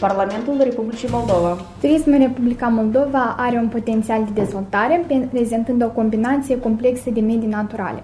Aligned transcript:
Parlamentul 0.00 0.54
Republicii 0.62 1.08
Moldova. 1.10 1.56
Turismul 1.80 2.14
în 2.14 2.20
Republica 2.20 2.66
Moldova 2.66 3.34
are 3.38 3.56
un 3.56 3.68
potențial 3.68 4.24
de 4.24 4.40
dezvoltare, 4.40 5.06
prezentând 5.32 5.82
o 5.82 5.88
combinație 5.88 6.60
complexă 6.60 7.10
de 7.10 7.20
medii 7.20 7.48
naturale. 7.48 8.02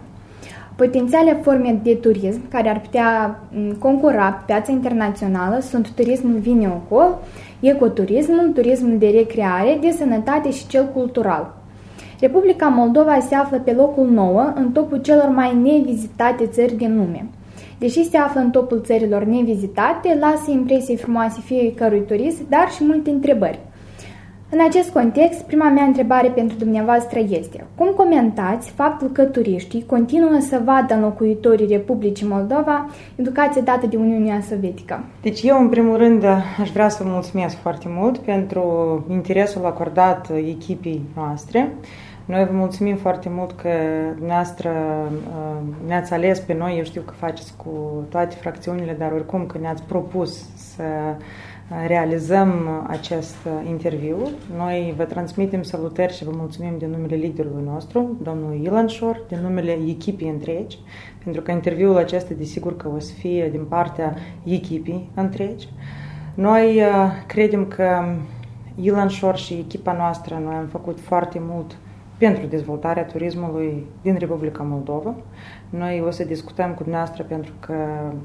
Potențiale 0.76 1.40
forme 1.42 1.80
de 1.82 1.94
turism 1.94 2.48
care 2.48 2.68
ar 2.68 2.80
putea 2.80 3.40
concura 3.78 4.32
pe 4.32 4.42
piața 4.46 4.72
internațională 4.72 5.60
sunt 5.60 5.90
turismul 5.90 6.38
vineocol, 6.38 7.18
ecoturismul, 7.60 8.50
turismul 8.54 8.98
de 8.98 9.08
recreare, 9.08 9.78
de 9.80 9.90
sănătate 9.90 10.50
și 10.50 10.66
cel 10.66 10.90
cultural. 10.94 11.54
Republica 12.20 12.66
Moldova 12.66 13.18
se 13.28 13.34
află 13.34 13.58
pe 13.58 13.72
locul 13.72 14.08
9 14.10 14.52
în 14.54 14.70
topul 14.72 14.98
celor 14.98 15.28
mai 15.28 15.56
nevizitate 15.56 16.46
țări 16.46 16.76
din 16.76 16.96
lume. 16.96 17.26
Deși 17.80 18.08
se 18.08 18.16
află 18.16 18.40
în 18.40 18.50
topul 18.50 18.80
țărilor 18.84 19.24
nevizitate, 19.24 20.16
lasă 20.20 20.50
impresii 20.50 20.96
frumoase 20.96 21.40
fiecărui 21.44 22.04
turist, 22.06 22.48
dar 22.48 22.70
și 22.70 22.84
multe 22.84 23.10
întrebări. 23.10 23.58
În 24.50 24.58
acest 24.68 24.90
context, 24.90 25.40
prima 25.40 25.68
mea 25.68 25.84
întrebare 25.84 26.28
pentru 26.28 26.56
dumneavoastră 26.56 27.18
este 27.28 27.66
cum 27.74 27.86
comentați 27.96 28.70
faptul 28.70 29.08
că 29.08 29.22
turiștii 29.24 29.84
continuă 29.86 30.38
să 30.40 30.60
vadă 30.64 30.94
în 30.94 31.00
locuitorii 31.00 31.66
Republicii 31.66 32.26
Moldova 32.26 32.86
educație 33.16 33.60
dată 33.60 33.86
de 33.86 33.96
Uniunea 33.96 34.40
Sovietică? 34.40 35.04
Deci 35.22 35.42
eu, 35.42 35.60
în 35.60 35.68
primul 35.68 35.96
rând, 35.96 36.24
aș 36.60 36.70
vrea 36.70 36.88
să 36.88 37.02
vă 37.02 37.10
mulțumesc 37.12 37.56
foarte 37.56 37.86
mult 37.88 38.18
pentru 38.18 38.62
interesul 39.10 39.64
acordat 39.64 40.30
echipii 40.46 41.02
noastre. 41.16 41.74
Noi 42.30 42.44
vă 42.44 42.52
mulțumim 42.52 42.96
foarte 42.96 43.28
mult 43.28 43.52
că 43.52 43.68
dumneavoastră 44.16 44.70
uh, 45.10 45.60
ne-ați 45.86 46.12
ales 46.12 46.40
pe 46.40 46.54
noi, 46.54 46.76
eu 46.76 46.84
știu 46.84 47.00
că 47.00 47.12
faceți 47.12 47.56
cu 47.56 48.04
toate 48.08 48.34
fracțiunile, 48.34 48.92
dar 48.98 49.12
oricum 49.12 49.46
că 49.46 49.58
ne-ați 49.58 49.82
propus 49.82 50.48
să 50.54 50.82
realizăm 51.86 52.50
acest 52.88 53.36
interviu. 53.68 54.16
Noi 54.56 54.94
vă 54.96 55.04
transmitem 55.04 55.62
salutări 55.62 56.16
și 56.16 56.24
vă 56.24 56.30
mulțumim 56.34 56.78
din 56.78 56.90
numele 56.90 57.16
liderului 57.16 57.62
nostru, 57.64 58.16
domnul 58.22 58.60
Ilan 58.62 58.86
Șor, 58.86 59.22
din 59.28 59.38
numele 59.42 59.78
echipii 59.88 60.28
întregi, 60.28 60.78
pentru 61.24 61.42
că 61.42 61.50
interviul 61.50 61.96
acesta 61.96 62.34
desigur 62.36 62.76
că 62.76 62.88
o 62.96 62.98
să 62.98 63.12
fie 63.12 63.48
din 63.48 63.64
partea 63.64 64.14
echipii 64.44 65.10
întregi. 65.14 65.68
Noi 66.34 66.76
uh, 66.76 67.10
credem 67.26 67.66
că 67.66 68.04
Ilan 68.74 69.08
Șor 69.08 69.36
și 69.36 69.54
echipa 69.54 69.92
noastră, 69.92 70.40
noi 70.44 70.54
am 70.54 70.66
făcut 70.66 71.00
foarte 71.00 71.38
mult 71.42 71.76
pentru 72.20 72.46
dezvoltarea 72.46 73.04
turismului 73.04 73.86
din 74.02 74.16
Republica 74.18 74.62
Moldova. 74.62 75.14
Noi 75.70 76.02
o 76.06 76.10
să 76.10 76.24
discutăm 76.24 76.74
cu 76.74 76.82
dumneavoastră 76.82 77.22
pentru 77.22 77.52
că 77.60 77.74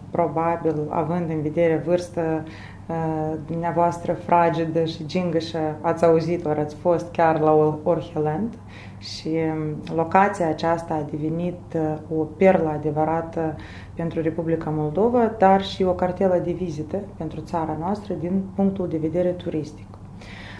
probabil, 0.09 0.75
având 0.89 1.29
în 1.29 1.41
vedere 1.41 1.83
vârstă 1.85 2.43
uh, 2.87 3.33
dumneavoastră 3.47 4.13
fragedă 4.13 4.85
și 4.85 5.05
gingășă, 5.05 5.75
ați 5.81 6.05
auzit 6.05 6.45
ori 6.45 6.59
ați 6.59 6.75
fost 6.75 7.11
chiar 7.11 7.39
la 7.39 7.79
Orheland 7.83 8.53
și 8.99 9.27
um, 9.27 9.95
locația 9.95 10.47
aceasta 10.47 10.93
a 10.93 11.07
devenit 11.11 11.61
uh, 11.75 12.19
o 12.19 12.23
perlă 12.23 12.69
adevărată 12.69 13.55
pentru 13.93 14.21
Republica 14.21 14.69
Moldova, 14.69 15.35
dar 15.37 15.63
și 15.63 15.83
o 15.83 15.93
cartelă 15.93 16.41
de 16.43 16.51
vizită 16.51 16.97
pentru 17.17 17.39
țara 17.39 17.75
noastră 17.79 18.13
din 18.13 18.43
punctul 18.55 18.87
de 18.87 18.97
vedere 18.97 19.29
turistic. 19.29 19.87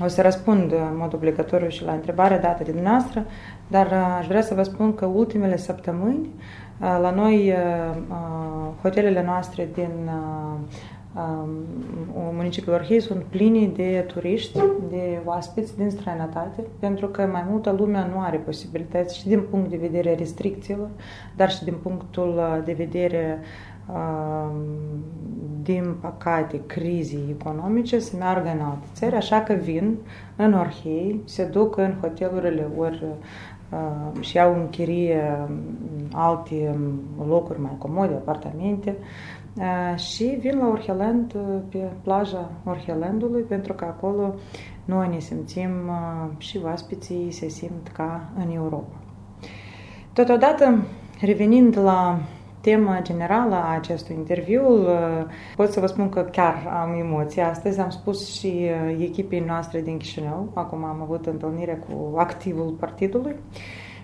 O 0.04 0.08
să 0.08 0.22
răspund 0.22 0.72
în 0.72 0.98
mod 0.98 1.14
obligatoriu 1.14 1.70
și 1.70 1.84
la 1.84 1.92
întrebarea 1.92 2.40
dată 2.40 2.64
de 2.64 2.72
dumneavoastră, 2.72 3.26
dar 3.68 3.86
uh, 3.86 4.16
aș 4.20 4.28
vrea 4.28 4.42
să 4.42 4.54
vă 4.54 4.64
spun 4.64 4.96
că 4.96 5.06
ultimele 5.06 5.58
săptămâni 5.58 6.30
uh, 6.82 6.98
la 7.02 7.12
noi 7.12 7.52
uh, 7.52 8.18
hotelele 8.82 9.24
noastre 9.24 9.70
din 9.74 10.10
um, 11.16 11.50
municipiul 12.34 12.74
Orhei 12.76 13.00
sunt 13.00 13.24
pline 13.24 13.68
de 13.68 14.06
turiști, 14.08 14.60
de 14.90 15.20
oaspeți 15.26 15.78
din 15.78 15.90
străinătate, 15.90 16.64
pentru 16.80 17.08
că 17.08 17.30
mai 17.32 17.46
multă 17.50 17.76
lume 17.78 18.08
nu 18.14 18.22
are 18.22 18.38
posibilități 18.38 19.18
și 19.18 19.28
din 19.28 19.42
punct 19.50 19.70
de 19.70 19.78
vedere 19.78 20.16
restricțiilor, 20.16 20.90
dar 21.36 21.52
și 21.52 21.64
din 21.64 21.76
punctul 21.84 22.62
de 22.66 22.74
vedere 22.74 23.40
din 25.62 25.96
păcate, 26.02 26.62
crizii 26.66 27.36
economice 27.40 28.00
să 28.00 28.16
meargă 28.18 28.50
în 28.50 28.60
alte 28.60 28.88
țări, 28.94 29.16
așa 29.16 29.42
că 29.42 29.54
vin 29.54 29.96
în 30.36 30.54
Orhei, 30.54 31.22
se 31.26 31.46
duc 31.46 31.78
în 31.78 31.94
hotelurile 32.02 32.68
ori 32.78 33.04
uh, 33.04 34.22
și 34.22 34.40
au 34.40 34.54
în 34.54 34.70
chirie 34.70 35.48
alte 36.12 36.78
locuri 37.28 37.62
mai 37.62 37.76
comode, 37.78 38.14
apartamente, 38.14 38.96
uh, 39.58 40.00
și 40.00 40.24
vin 40.24 40.58
la 40.58 40.68
Orheland 40.68 41.36
pe 41.70 41.92
plaja 42.04 42.52
Orhelandului 42.64 43.42
pentru 43.42 43.74
că 43.74 43.86
acolo 43.86 44.34
noi 44.86 45.08
ne 45.08 45.20
simțim 45.20 45.70
uh, 45.88 46.30
și 46.38 46.60
oaspeții 46.64 47.32
se 47.32 47.48
simt 47.48 47.88
ca 47.94 48.30
în 48.38 48.56
Europa. 48.56 48.96
Totodată, 50.14 50.84
revenind 51.22 51.78
la 51.78 52.20
tema 52.66 53.00
generală 53.02 53.56
a 53.56 53.74
acestui 53.74 54.16
interviu, 54.16 54.64
uh, 54.68 55.26
pot 55.56 55.72
să 55.72 55.80
vă 55.80 55.86
spun 55.86 56.10
că 56.10 56.22
chiar 56.22 56.82
am 56.82 57.00
emoții. 57.00 57.42
Astăzi 57.42 57.80
am 57.80 57.90
spus 57.90 58.34
și 58.34 58.70
uh, 58.88 58.96
echipei 59.00 59.40
noastre 59.40 59.82
din 59.82 59.98
Chișinău, 59.98 60.52
acum 60.54 60.84
am 60.84 61.02
avut 61.02 61.26
întâlnire 61.26 61.84
cu 61.88 62.18
activul 62.18 62.76
partidului 62.80 63.36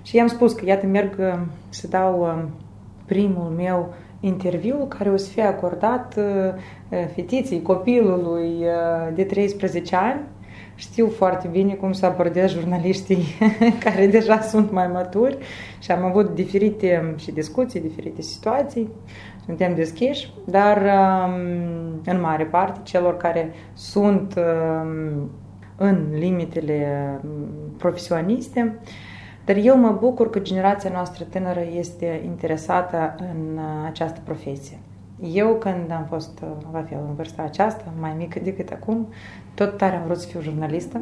și 0.01 0.15
i-am 0.15 0.27
spus 0.27 0.53
că 0.53 0.65
iată 0.65 0.85
merg 0.85 1.15
uh, 1.19 1.39
să 1.69 1.87
dau 1.87 2.45
primul 3.05 3.53
meu 3.57 3.93
interviu 4.19 4.85
care 4.87 5.09
o 5.09 5.17
să 5.17 5.29
fie 5.29 5.43
acordat 5.43 6.19
fetiței, 7.13 7.61
copilului 7.61 8.65
de 9.13 9.23
13 9.23 9.95
ani 9.95 10.21
știu 10.81 11.09
foarte 11.09 11.47
bine 11.47 11.73
cum 11.73 11.91
să 11.91 12.05
abordez 12.05 12.51
jurnaliștii 12.51 13.23
care 13.83 14.07
deja 14.07 14.39
sunt 14.39 14.71
mai 14.71 14.87
maturi 14.87 15.37
și 15.79 15.91
am 15.91 16.03
avut 16.03 16.33
diferite 16.33 17.15
și 17.17 17.31
discuții, 17.31 17.79
diferite 17.79 18.21
situații, 18.21 18.89
suntem 19.45 19.75
deschiși, 19.75 20.33
dar 20.45 20.77
um, 20.77 22.01
în 22.05 22.21
mare 22.21 22.43
parte 22.43 22.79
celor 22.83 23.17
care 23.17 23.53
sunt 23.73 24.33
um, 24.37 25.29
în 25.75 26.07
limitele 26.13 27.09
um, 27.23 27.31
profesioniste, 27.77 28.79
dar 29.45 29.55
eu 29.55 29.77
mă 29.77 29.97
bucur 29.99 30.29
că 30.29 30.39
generația 30.39 30.89
noastră 30.93 31.23
tânără 31.23 31.63
este 31.77 32.21
interesată 32.25 33.15
în 33.19 33.57
uh, 33.57 33.63
această 33.85 34.19
profesie. 34.23 34.79
Eu, 35.21 35.55
când 35.55 35.91
am 35.91 36.05
fost, 36.09 36.39
uh, 36.43 36.49
la 36.73 36.83
fel, 36.83 36.97
în 37.07 37.15
vârsta 37.15 37.41
aceasta, 37.41 37.83
mai 37.99 38.13
mică 38.17 38.39
decât 38.43 38.69
acum, 38.69 39.07
tot 39.53 39.77
tare 39.77 39.95
am 39.95 40.03
vrut 40.05 40.17
să 40.17 40.27
fiu 40.27 40.41
jurnalistă. 40.41 41.01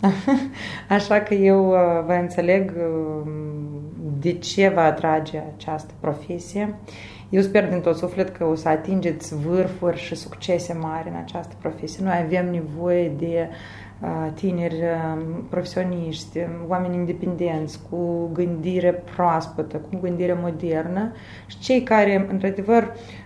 Așa 0.88 1.20
că 1.20 1.34
eu 1.34 1.68
uh, 1.68 1.76
vă 2.06 2.12
înțeleg 2.12 2.72
uh, 2.76 3.30
de 4.18 4.32
ce 4.32 4.68
vă 4.68 4.80
atrage 4.80 5.42
această 5.56 5.92
profesie. 6.00 6.74
Eu 7.30 7.42
sper 7.42 7.68
din 7.68 7.80
tot 7.80 7.96
suflet 7.96 8.36
că 8.36 8.44
o 8.44 8.54
să 8.54 8.68
atingeți 8.68 9.36
vârfuri 9.36 9.98
și 9.98 10.14
succese 10.14 10.72
mari 10.80 11.08
în 11.08 11.16
această 11.16 11.54
profesie. 11.60 12.04
Noi 12.04 12.22
avem 12.24 12.50
nevoie 12.50 13.08
de 13.08 13.48
tineri 14.34 14.82
profesioniști, 15.48 16.38
oameni 16.68 16.94
independenți, 16.94 17.80
cu 17.90 18.30
gândire 18.32 19.02
proaspătă, 19.14 19.76
cu 19.76 19.98
gândire 20.00 20.38
modernă 20.40 21.12
și 21.46 21.58
cei 21.58 21.82
care, 21.82 22.26
într-adevăr, 22.30 22.82
Uh, 22.82 23.21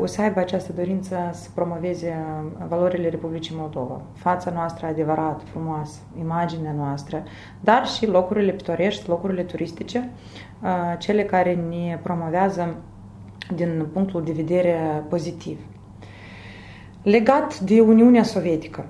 o 0.00 0.06
să 0.06 0.20
aibă 0.20 0.40
această 0.40 0.72
dorință 0.72 1.30
să 1.32 1.48
promoveze 1.54 2.08
uh, 2.08 2.66
valorile 2.68 3.08
Republicii 3.08 3.54
Moldova, 3.58 4.00
fața 4.12 4.50
noastră 4.50 4.86
adevărată, 4.86 5.44
frumoasă, 5.44 5.98
imaginea 6.18 6.72
noastră, 6.72 7.22
dar 7.60 7.86
și 7.86 8.06
locurile 8.06 8.52
pitorești, 8.52 9.08
locurile 9.08 9.42
turistice, 9.42 10.10
uh, 10.62 10.70
cele 10.98 11.24
care 11.24 11.54
ne 11.54 11.98
promovează 12.02 12.74
din 13.54 13.86
punctul 13.92 14.24
de 14.24 14.32
vedere 14.32 15.04
pozitiv. 15.08 15.58
Legat 17.02 17.60
de 17.60 17.80
Uniunea 17.80 18.22
Sovietică, 18.22 18.86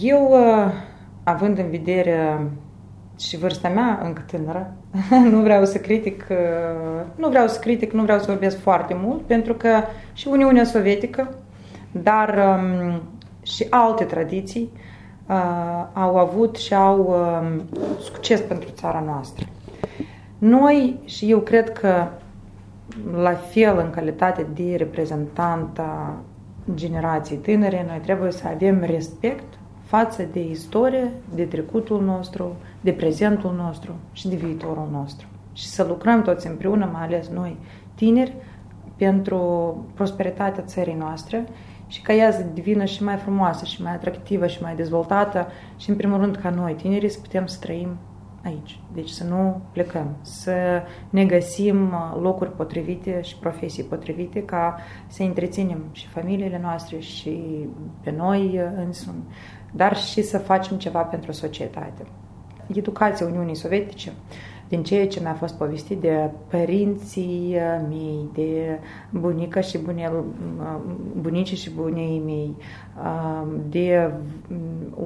eu, 0.00 0.34
având 1.22 1.58
în 1.58 1.70
vedere 1.70 2.46
și 3.18 3.36
vârsta 3.36 3.68
mea 3.68 4.00
încă 4.04 4.22
tânără. 4.26 4.72
nu 5.32 5.40
vreau 5.40 5.64
să 5.64 5.78
critic, 5.78 6.26
uh, 6.30 7.06
nu 7.16 7.28
vreau 7.28 7.46
să 7.46 7.58
critic, 7.58 7.92
nu 7.92 8.02
vreau 8.02 8.18
să 8.18 8.24
vorbesc 8.28 8.58
foarte 8.60 8.96
mult, 9.02 9.20
pentru 9.20 9.54
că 9.54 9.68
și 10.12 10.28
Uniunea 10.28 10.64
Sovietică, 10.64 11.34
dar 11.90 12.58
um, 12.58 13.02
și 13.42 13.66
alte 13.70 14.04
tradiții 14.04 14.70
uh, 15.26 15.86
au 15.92 16.18
avut 16.18 16.56
și 16.56 16.74
au 16.74 16.98
um, 16.98 17.62
succes 18.00 18.40
pentru 18.40 18.68
țara 18.70 19.02
noastră. 19.06 19.46
Noi, 20.38 21.00
și 21.04 21.30
eu 21.30 21.38
cred 21.38 21.72
că 21.72 22.06
la 23.16 23.32
fel 23.32 23.78
în 23.78 23.90
calitate 23.90 24.46
de 24.54 24.74
reprezentant 24.76 25.78
a 25.78 26.14
generației 26.74 27.38
tânăre, 27.38 27.84
noi 27.88 28.00
trebuie 28.02 28.30
să 28.30 28.48
avem 28.54 28.82
respect 28.86 29.58
față 29.94 30.22
de 30.32 30.40
istorie, 30.40 31.12
de 31.34 31.44
trecutul 31.44 32.02
nostru, 32.02 32.56
de 32.80 32.92
prezentul 32.92 33.54
nostru 33.56 33.94
și 34.12 34.28
de 34.28 34.36
viitorul 34.36 34.88
nostru. 34.92 35.26
Și 35.52 35.66
să 35.66 35.84
lucrăm 35.84 36.22
toți 36.22 36.46
împreună, 36.46 36.88
mai 36.92 37.02
ales 37.02 37.28
noi, 37.28 37.56
tineri, 37.94 38.36
pentru 38.96 39.38
prosperitatea 39.94 40.62
țării 40.62 40.94
noastre 40.94 41.46
și 41.86 42.02
ca 42.02 42.12
ea 42.12 42.32
să 42.32 42.46
devină 42.54 42.84
și 42.84 43.02
mai 43.02 43.16
frumoasă 43.16 43.64
și 43.64 43.82
mai 43.82 43.92
atractivă 43.92 44.46
și 44.46 44.62
mai 44.62 44.74
dezvoltată 44.74 45.46
și 45.76 45.90
în 45.90 45.96
primul 45.96 46.18
rând 46.18 46.36
ca 46.36 46.50
noi, 46.50 46.74
tinerii, 46.74 47.08
să 47.08 47.18
putem 47.20 47.46
să 47.46 47.58
trăim 47.60 47.96
aici. 48.44 48.80
Deci 48.94 49.08
să 49.08 49.24
nu 49.24 49.60
plecăm, 49.72 50.16
să 50.20 50.82
ne 51.10 51.24
găsim 51.24 51.84
uh, 51.84 52.20
locuri 52.20 52.52
potrivite 52.52 53.20
și 53.22 53.38
profesii 53.38 53.82
potrivite 53.82 54.42
ca 54.42 54.76
să 55.06 55.22
întreținem 55.22 55.84
și 55.92 56.06
familiile 56.06 56.58
noastre 56.62 56.98
și 56.98 57.40
pe 58.00 58.14
noi 58.16 58.40
uh, 58.54 58.84
însumi, 58.86 59.22
dar 59.76 59.96
și 59.96 60.22
să 60.22 60.38
facem 60.38 60.76
ceva 60.76 61.00
pentru 61.00 61.32
societate. 61.32 62.06
Educația 62.66 63.26
Uniunii 63.26 63.54
Sovietice 63.54 64.12
din 64.68 64.82
ceea 64.82 65.08
ce 65.08 65.20
mi-a 65.20 65.34
fost 65.34 65.54
povestit 65.54 66.00
de 66.00 66.30
părinții 66.48 67.56
mei, 67.88 68.28
de 68.32 68.78
bunica 69.10 69.60
și 69.60 69.78
bune, 69.78 70.12
bunicii 71.20 71.56
și 71.56 71.70
bunii 71.70 72.22
mei, 72.24 72.56
de 73.68 74.12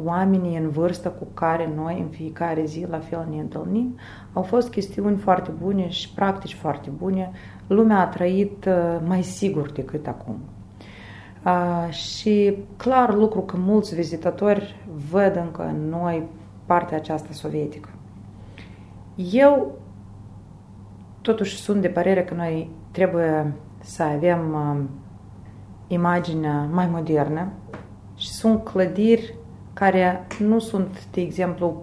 oamenii 0.05 0.57
în 0.57 0.71
vârstă 0.71 1.09
cu 1.09 1.27
care 1.35 1.73
noi 1.77 1.99
în 2.01 2.09
fiecare 2.09 2.65
zi 2.65 2.87
la 2.91 2.99
fel 2.99 3.27
ne 3.31 3.41
întâlnim, 3.41 3.99
au 4.33 4.43
fost 4.43 4.71
chestiuni 4.71 5.17
foarte 5.17 5.51
bune 5.63 5.89
și 5.89 6.13
practici 6.15 6.55
foarte 6.55 6.91
bune. 6.97 7.31
Lumea 7.67 7.99
a 7.99 8.07
trăit 8.07 8.69
mai 9.07 9.23
sigur 9.23 9.73
decât 9.73 10.07
acum. 10.07 10.39
Uh, 11.49 11.93
și 11.93 12.57
clar 12.77 13.15
lucru 13.15 13.41
că 13.41 13.57
mulți 13.57 13.95
vizitatori 13.95 14.77
văd 15.11 15.37
încă 15.37 15.63
în 15.63 15.89
noi 15.89 16.23
partea 16.67 16.97
aceasta 16.97 17.29
sovietică. 17.33 17.89
Eu 19.33 19.73
totuși 21.21 21.57
sunt 21.57 21.81
de 21.81 21.89
părere 21.89 22.25
că 22.25 22.35
noi 22.35 22.71
trebuie 22.91 23.53
să 23.81 24.03
avem 24.03 24.55
uh, 24.55 24.85
imaginea 25.87 26.69
mai 26.73 26.87
modernă 26.87 27.49
și 28.17 28.33
sunt 28.33 28.65
clădiri 28.65 29.35
care 29.73 30.27
nu 30.39 30.59
sunt, 30.59 31.07
de 31.11 31.21
exemplu, 31.21 31.83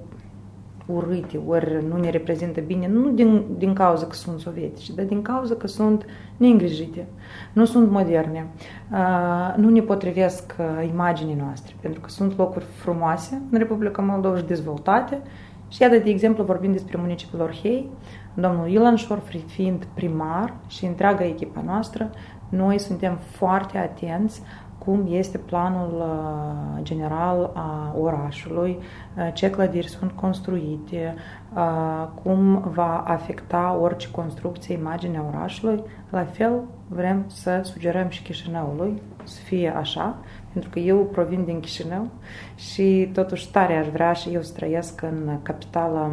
urâte, 0.86 1.40
ori 1.48 1.86
nu 1.90 1.98
ne 1.98 2.10
reprezintă 2.10 2.62
bine, 2.62 2.88
nu 2.88 3.10
din, 3.10 3.44
din 3.58 3.74
cauza 3.74 4.06
că 4.06 4.16
sunt 4.16 4.40
sovietice, 4.40 4.94
dar 4.94 5.06
din 5.06 5.22
cauza 5.22 5.56
că 5.56 5.68
sunt 5.68 6.06
neîngrijite, 6.38 7.08
nu 7.54 7.66
sunt 7.66 7.90
moderne, 7.90 8.48
uh, 8.92 9.54
nu 9.56 9.70
ne 9.70 9.82
potrivesc 9.82 10.56
uh, 10.60 10.88
imaginii 10.92 11.36
noastre, 11.36 11.76
pentru 11.80 12.00
că 12.00 12.10
sunt 12.10 12.38
locuri 12.38 12.66
frumoase 12.76 13.42
în 13.52 13.58
Republica 13.58 14.02
Moldova 14.02 14.38
și 14.38 14.44
dezvoltate. 14.44 15.22
Și 15.68 15.82
iată, 15.82 15.98
de 15.98 16.10
exemplu, 16.10 16.44
vorbim 16.44 16.72
despre 16.72 16.98
municipiul 16.98 17.42
Orhei, 17.42 17.90
domnul 18.34 18.68
Ilanșor 18.68 19.22
fiind 19.46 19.88
primar 19.94 20.54
și 20.68 20.86
întreaga 20.86 21.26
echipa 21.26 21.62
noastră, 21.66 22.10
noi 22.50 22.80
suntem 22.80 23.18
foarte 23.32 23.78
atenți 23.78 24.42
cum 24.78 25.06
este 25.10 25.38
planul 25.38 25.94
uh, 25.98 26.84
general 26.84 27.52
a 27.54 27.96
orașului, 28.00 28.80
uh, 29.18 29.30
ce 29.34 29.50
clădiri 29.50 29.88
sunt 29.88 30.12
construite, 30.12 31.16
uh, 31.56 32.08
cum 32.24 32.72
va 32.74 33.04
afecta 33.08 33.78
orice 33.82 34.12
construcție 34.12 34.78
imaginea 34.78 35.26
orașului. 35.34 35.84
La 36.10 36.24
fel 36.24 36.62
vrem 36.88 37.24
să 37.28 37.62
sugerăm 37.64 38.10
și 38.10 38.24
Chișinăului 38.24 39.02
să 39.24 39.42
fie 39.42 39.76
așa, 39.76 40.18
pentru 40.52 40.70
că 40.70 40.80
eu 40.80 40.98
provin 40.98 41.44
din 41.46 41.60
Chișinău 41.60 42.08
și 42.56 43.10
totuși 43.14 43.52
tare 43.52 43.76
aș 43.78 43.88
vrea 43.88 44.14
și 44.14 44.30
eu 44.30 44.42
să 44.42 44.54
trăiesc 44.54 45.02
în 45.02 45.40
capitala 45.42 46.12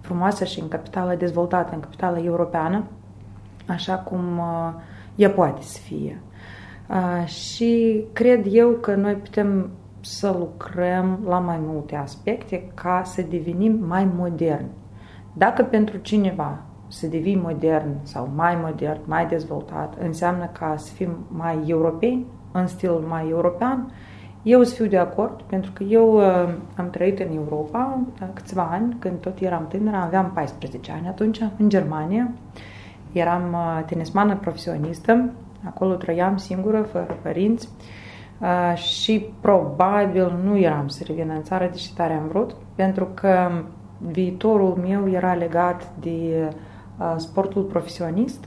frumoasă 0.00 0.44
și 0.44 0.60
în 0.60 0.68
capitala 0.68 1.14
dezvoltată, 1.14 1.74
în 1.74 1.80
capitala 1.80 2.18
europeană, 2.18 2.84
așa 3.66 3.94
cum 3.94 4.40
ea 5.14 5.30
poate 5.30 5.62
să 5.62 5.78
fie. 5.78 6.20
Și 7.24 8.04
cred 8.12 8.46
eu 8.50 8.70
că 8.70 8.94
noi 8.94 9.14
putem 9.14 9.70
să 10.00 10.34
lucrăm 10.38 11.18
la 11.26 11.38
mai 11.38 11.58
multe 11.60 11.96
aspecte 11.96 12.70
ca 12.74 13.02
să 13.04 13.22
devenim 13.22 13.84
mai 13.86 14.08
moderni. 14.16 14.70
Dacă 15.32 15.62
pentru 15.62 15.96
cineva 15.96 16.58
să 16.88 17.06
devii 17.06 17.40
modern 17.42 17.88
sau 18.02 18.30
mai 18.34 18.58
modern, 18.62 19.00
mai 19.04 19.26
dezvoltat, 19.26 19.94
înseamnă 20.00 20.50
ca 20.58 20.74
să 20.76 20.92
fim 20.92 21.10
mai 21.28 21.64
europeni, 21.66 22.26
în 22.52 22.66
stilul 22.66 23.04
mai 23.08 23.28
european, 23.28 23.92
eu 24.42 24.62
să 24.62 24.74
fiu 24.74 24.86
de 24.86 24.98
acord, 24.98 25.42
pentru 25.42 25.72
că 25.72 25.82
eu 25.82 26.16
uh, 26.16 26.54
am 26.76 26.90
trăit 26.90 27.18
în 27.18 27.36
Europa 27.36 28.00
uh, 28.22 28.28
câțiva 28.32 28.68
ani, 28.72 28.96
când 28.98 29.18
tot 29.20 29.40
eram 29.40 29.66
tânără, 29.68 29.96
aveam 29.96 30.30
14 30.34 30.92
ani 30.92 31.08
atunci, 31.08 31.40
în 31.58 31.68
Germania. 31.68 32.30
Eram 33.12 33.52
uh, 33.52 33.84
tenismană 33.86 34.36
profesionistă, 34.36 35.30
Acolo 35.64 35.94
trăiam 35.94 36.36
singură, 36.36 36.82
fără 36.82 37.18
părinți 37.22 37.68
și 38.74 39.26
probabil 39.40 40.40
nu 40.44 40.58
eram 40.58 40.88
să 40.88 41.04
revin 41.06 41.32
în 41.36 41.42
țară, 41.42 41.68
deși 41.72 41.94
tare 41.94 42.12
am 42.12 42.28
vrut, 42.28 42.56
pentru 42.74 43.08
că 43.14 43.50
viitorul 43.98 44.78
meu 44.88 45.10
era 45.10 45.34
legat 45.34 45.92
de 46.00 46.50
sportul 47.16 47.62
profesionist 47.62 48.44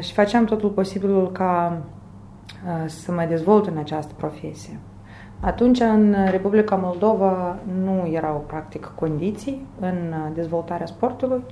și 0.00 0.12
făceam 0.12 0.44
totul 0.44 0.68
posibilul 0.68 1.32
ca 1.32 1.82
să 2.86 3.12
mă 3.12 3.24
dezvolt 3.28 3.66
în 3.66 3.76
această 3.78 4.12
profesie. 4.16 4.78
Atunci, 5.40 5.80
în 5.80 6.14
Republica 6.30 6.76
Moldova 6.76 7.58
nu 7.82 8.08
erau 8.12 8.44
practic 8.46 8.92
condiții 8.94 9.66
în 9.80 10.14
dezvoltarea 10.34 10.86
sportului, 10.86 11.42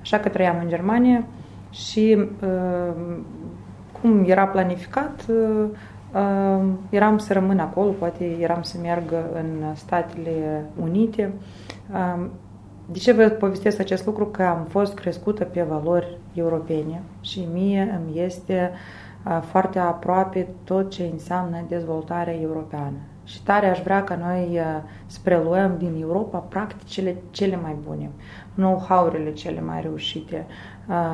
așa 0.00 0.18
că 0.18 0.28
trăiam 0.28 0.56
în 0.62 0.68
Germania 0.68 1.24
și 1.70 2.28
cum 4.02 4.24
era 4.26 4.46
planificat, 4.46 5.26
uh, 5.28 5.64
uh, 6.14 6.64
eram 6.90 7.18
să 7.18 7.32
rămân 7.32 7.58
acolo, 7.58 7.90
poate 7.90 8.36
eram 8.40 8.62
să 8.62 8.76
merg 8.82 9.14
în 9.34 9.74
Statele 9.74 10.64
Unite. 10.82 11.32
Uh, 11.92 12.26
de 12.86 12.98
ce 12.98 13.12
vă 13.12 13.28
povestesc 13.28 13.80
acest 13.80 14.06
lucru? 14.06 14.26
Că 14.26 14.42
am 14.42 14.66
fost 14.68 14.94
crescută 14.94 15.44
pe 15.44 15.62
valori 15.62 16.18
europene 16.34 17.02
și 17.20 17.48
mie 17.52 18.00
îmi 18.00 18.20
este 18.20 18.70
foarte 19.40 19.78
aproape 19.78 20.48
tot 20.64 20.90
ce 20.90 21.08
înseamnă 21.12 21.64
dezvoltarea 21.68 22.34
europeană. 22.40 22.96
Și 23.24 23.42
tare 23.42 23.66
aș 23.66 23.80
vrea 23.82 24.04
ca 24.04 24.16
noi 24.16 24.60
să 25.06 25.18
preluăm 25.22 25.74
din 25.78 25.98
Europa 26.00 26.38
practicile 26.38 27.16
cele 27.30 27.56
mai 27.56 27.76
bune, 27.86 28.10
know-how-urile 28.54 29.32
cele 29.32 29.60
mai 29.60 29.80
reușite, 29.80 30.46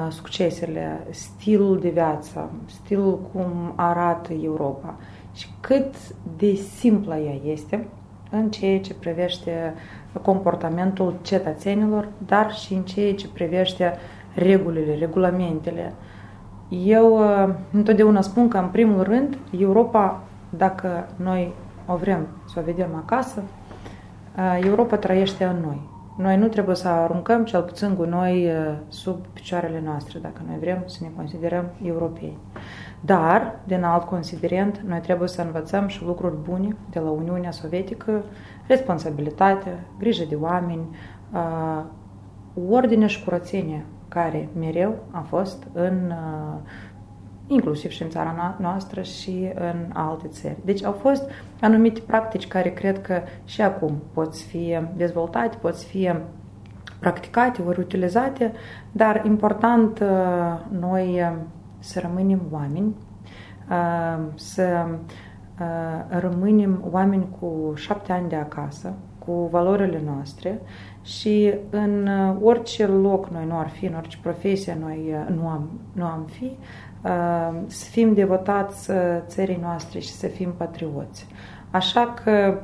succesele, 0.09 1.07
stilul 1.11 1.79
de 1.79 1.89
viață, 1.89 2.51
stilul 2.67 3.21
cum 3.33 3.73
arată 3.77 4.33
Europa 4.33 4.95
și 5.35 5.49
cât 5.61 5.95
de 6.37 6.55
simplă 6.55 7.17
ea 7.17 7.53
este 7.53 7.89
în 8.31 8.51
ceea 8.51 8.81
ce 8.81 8.95
privește 8.95 9.75
comportamentul 10.23 11.15
cetățenilor, 11.23 12.09
dar 12.27 12.53
și 12.53 12.75
în 12.75 12.83
ceea 12.83 13.15
ce 13.15 13.29
privește 13.29 13.95
regulile, 14.35 14.95
regulamentele. 14.95 15.93
Eu 16.69 17.21
întotdeauna 17.73 18.21
spun 18.21 18.49
că, 18.49 18.59
în 18.59 18.69
primul 18.69 19.03
rând, 19.03 19.39
Europa, 19.59 20.23
dacă 20.51 21.09
noi 21.17 21.55
o 21.87 21.97
vrem 21.97 22.27
să 22.47 22.59
o 22.59 22.63
vedem 22.63 22.89
acasă, 22.95 23.43
Europa 24.61 24.97
trăiește 24.97 25.45
în 25.45 25.57
noi. 25.65 25.81
Noi 26.19 26.37
nu 26.37 26.49
trebuie 26.49 26.77
să 26.77 26.89
aruncăm 26.89 27.45
cel 27.45 27.63
puțin 27.63 27.95
gunoi 27.95 28.47
uh, 28.47 28.75
sub 28.89 29.27
picioarele 29.33 29.83
noastre, 29.85 30.19
dacă 30.19 30.41
noi 30.47 30.59
vrem 30.59 30.83
să 30.87 30.99
ne 31.01 31.09
considerăm 31.17 31.65
europeni. 31.83 32.37
Dar, 33.01 33.59
din 33.65 33.83
alt 33.83 34.05
considerent, 34.05 34.79
noi 34.87 35.01
trebuie 35.01 35.29
să 35.29 35.43
învățăm 35.43 35.87
și 35.87 36.05
lucruri 36.05 36.35
bune 36.43 36.77
de 36.91 36.99
la 36.99 37.11
Uniunea 37.11 37.51
Sovietică, 37.51 38.25
responsabilitate, 38.67 39.79
grijă 39.99 40.25
de 40.29 40.35
oameni, 40.35 40.97
uh, 41.33 41.85
ordine 42.71 43.07
și 43.07 43.25
curățenie, 43.25 43.85
care 44.09 44.49
mereu 44.59 44.95
a 45.11 45.21
fost 45.21 45.67
în 45.73 45.99
uh, 46.09 46.59
inclusiv 47.49 47.91
și 47.91 48.03
în 48.03 48.09
țara 48.09 48.57
noastră 48.61 49.03
și 49.03 49.51
în 49.55 49.91
alte 49.93 50.29
țări. 50.29 50.57
Deci 50.65 50.85
au 50.85 50.93
fost 50.93 51.31
anumite 51.61 52.01
practici 52.07 52.49
care 52.49 52.71
cred 52.71 53.01
că 53.01 53.21
și 53.45 53.63
acum 53.63 54.03
pot 54.13 54.37
fi 54.37 54.79
dezvoltate, 54.97 55.57
pot 55.61 55.77
fi 55.77 56.11
practicate, 56.99 57.63
ori 57.63 57.81
utilizate, 57.81 58.53
dar 58.93 59.23
important 59.25 59.99
uh, 59.99 60.09
noi 60.81 61.21
uh, 61.21 61.37
să 61.79 62.01
rămânem 62.01 62.41
oameni, 62.51 62.95
uh, 63.71 64.25
să 64.35 64.87
rămânem 66.09 66.85
oameni 66.91 67.29
cu 67.41 67.73
șapte 67.75 68.13
ani 68.13 68.29
de 68.29 68.37
acasă, 68.37 68.93
cu 69.19 69.49
valorile 69.51 70.03
noastre 70.05 70.61
și 71.03 71.55
în 71.71 72.09
orice 72.43 72.87
loc 72.87 73.29
noi 73.29 73.45
nu 73.47 73.59
ar 73.59 73.69
fi, 73.69 73.85
în 73.87 73.95
orice 73.95 74.19
profesie 74.23 74.77
noi 74.81 75.15
nu 75.35 75.49
am, 75.49 75.71
nu 75.93 76.05
am 76.05 76.25
fi, 76.31 76.57
să 77.67 77.85
fim 77.91 78.15
devotați 78.15 78.91
țării 79.27 79.59
noastre 79.63 79.99
și 79.99 80.11
să 80.11 80.27
fim 80.27 80.55
patrioți. 80.57 81.27
Așa 81.71 82.15
că 82.25 82.61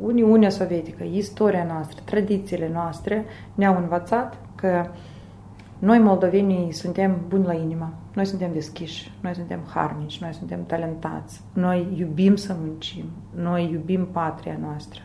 Uniunea 0.00 0.50
Sovietică, 0.50 1.04
istoria 1.04 1.64
noastră, 1.64 2.00
tradițiile 2.04 2.70
noastre 2.72 3.24
ne-au 3.54 3.76
învățat 3.76 4.36
că 4.54 4.86
noi 5.78 5.98
moldovenii 5.98 6.72
suntem 6.72 7.24
buni 7.28 7.44
la 7.44 7.54
inimă 7.54 7.92
Noi 8.14 8.24
suntem 8.24 8.52
deschiși, 8.52 9.12
noi 9.20 9.34
suntem 9.34 9.60
harnici, 9.74 10.20
noi 10.20 10.32
suntem 10.32 10.64
talentați, 10.66 11.40
noi 11.52 11.94
iubim 11.98 12.36
să 12.36 12.56
muncim, 12.60 13.04
noi 13.34 13.70
iubim 13.72 14.06
patria 14.12 14.58
noastră. 14.60 15.00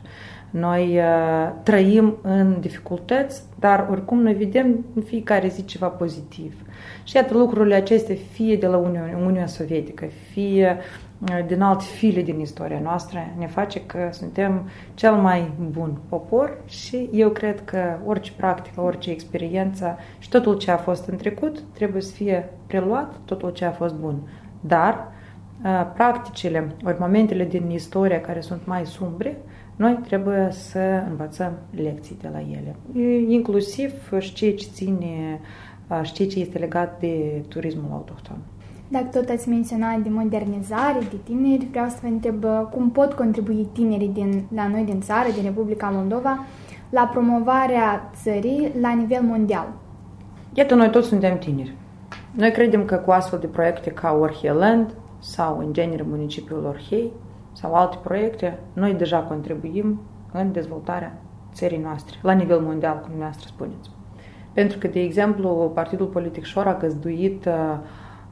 Noi 0.50 0.98
uh, 0.98 1.52
trăim 1.64 2.18
în 2.22 2.60
dificultăți, 2.60 3.44
dar 3.60 3.88
oricum 3.90 4.22
noi 4.22 4.34
vedem 4.34 4.86
în 4.96 5.02
fiecare 5.02 5.48
zi 5.48 5.66
ceva 5.66 5.88
pozitiv. 5.88 6.62
Și 7.04 7.16
iată 7.16 7.34
lucrurile 7.34 7.76
acestea, 7.76 8.16
fie 8.32 8.56
de 8.56 8.68
la 8.68 8.78
Uniunea, 8.78 9.18
Uniunea 9.18 9.48
Sovietică, 9.48 10.06
fie 10.32 10.78
uh, 11.20 11.46
din 11.48 11.62
alte 11.62 11.84
file 11.84 12.22
din 12.22 12.40
istoria 12.40 12.80
noastră, 12.80 13.20
ne 13.38 13.48
face 13.48 13.82
că 13.86 14.10
suntem 14.12 14.70
cel 14.94 15.14
mai 15.14 15.52
bun 15.72 15.98
popor 16.10 16.58
și 16.66 17.10
eu 17.12 17.30
cred 17.30 17.64
că 17.64 17.98
orice 18.06 18.32
practică, 18.38 18.82
orice 18.82 19.12
experiență 19.12 19.98
și 20.20 20.30
totul 20.30 20.58
ce 20.58 20.72
a 20.72 20.78
fost 20.78 21.08
în 21.08 21.18
trecut 21.18 21.64
trebuie 21.74 22.02
să 22.02 22.14
fie 22.14 22.50
preluat, 22.68 23.14
totul 23.26 23.50
ce 23.50 23.66
a 23.66 23.72
fost 23.72 23.96
bun. 23.96 24.16
Dar 24.62 25.08
uh, 25.64 25.92
practicile, 25.94 26.76
ori 26.86 27.00
momentele 27.00 27.46
din 27.46 27.70
istoria 27.70 28.22
care 28.22 28.42
sunt 28.42 28.66
mai 28.66 28.86
sumbre, 28.86 29.38
noi 29.76 30.00
trebuie 30.08 30.48
să 30.52 31.04
învățăm 31.10 31.58
lecții 31.76 32.18
de 32.22 32.30
la 32.32 32.40
ele, 32.40 32.76
inclusiv 33.28 33.94
și 34.20 34.34
ceea 34.34 34.56
ce 34.56 34.68
ține, 34.74 35.40
și 36.04 36.14
ceea 36.14 36.28
ce 36.28 36.40
este 36.40 36.58
legat 36.58 37.00
de 37.00 37.44
turismul 37.48 37.90
autohton. 37.92 38.38
Dacă 38.88 39.06
tot 39.06 39.30
ați 39.30 39.50
menționat 39.50 40.00
de 40.00 40.10
modernizare, 40.10 41.00
de 41.00 41.16
tineri, 41.24 41.68
vreau 41.72 41.88
să 41.88 41.98
vă 42.02 42.08
întreb 42.08 42.46
cum 42.72 42.90
pot 42.90 43.14
contribui 43.14 43.68
tinerii 43.74 44.08
din, 44.08 44.44
la 44.56 44.68
noi 44.68 44.84
din 44.84 45.02
țară, 45.02 45.28
din 45.34 45.44
Republica 45.44 45.90
Moldova, 45.90 46.46
la 46.90 47.10
promovarea 47.12 48.12
țării 48.24 48.72
la 48.82 48.94
nivel 48.94 49.22
mondial. 49.22 49.68
Iată, 50.54 50.76
noi 50.76 50.90
toți 50.90 51.08
suntem 51.08 51.38
tineri. 51.38 51.76
Noi 52.32 52.52
credem 52.52 52.86
că 52.86 52.96
cu 52.96 53.12
astfel 53.12 53.40
de 53.40 53.48
proiecte 53.48 53.90
ca 53.90 54.18
Orhieland 54.20 54.96
sau 55.20 55.60
în 55.60 55.74
genere 55.74 56.06
municipiul 56.08 56.66
Orhei, 56.66 57.12
sau 57.52 57.74
alte 57.74 57.98
proiecte, 58.04 58.60
noi 58.74 58.94
deja 58.94 59.20
contribuim 59.20 60.02
în 60.32 60.52
dezvoltarea 60.52 61.22
țării 61.54 61.78
noastre, 61.78 62.18
la 62.22 62.32
nivel 62.32 62.60
mondial, 62.60 62.94
cum 62.94 63.08
dumneavoastră 63.08 63.48
spuneți. 63.54 63.90
Pentru 64.54 64.78
că, 64.78 64.88
de 64.88 65.00
exemplu, 65.00 65.72
Partidul 65.74 66.06
Politic 66.06 66.44
Șor 66.44 66.68
a 66.68 66.78
găzduit 66.78 67.46
uh, 67.46 67.78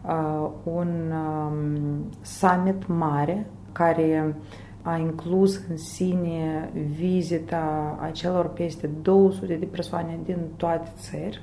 uh, 0.07 0.49
un 0.63 1.11
um, 1.11 2.05
summit 2.21 2.87
mare 2.87 3.45
care 3.71 4.35
a 4.81 4.97
inclus 4.97 5.61
în 5.69 5.77
sine 5.77 6.69
vizita 6.95 7.97
a 8.01 8.09
celor 8.11 8.47
peste 8.47 8.89
200 9.01 9.53
de 9.53 9.65
persoane 9.65 10.19
din 10.25 10.37
toate 10.57 10.89
țări. 10.97 11.41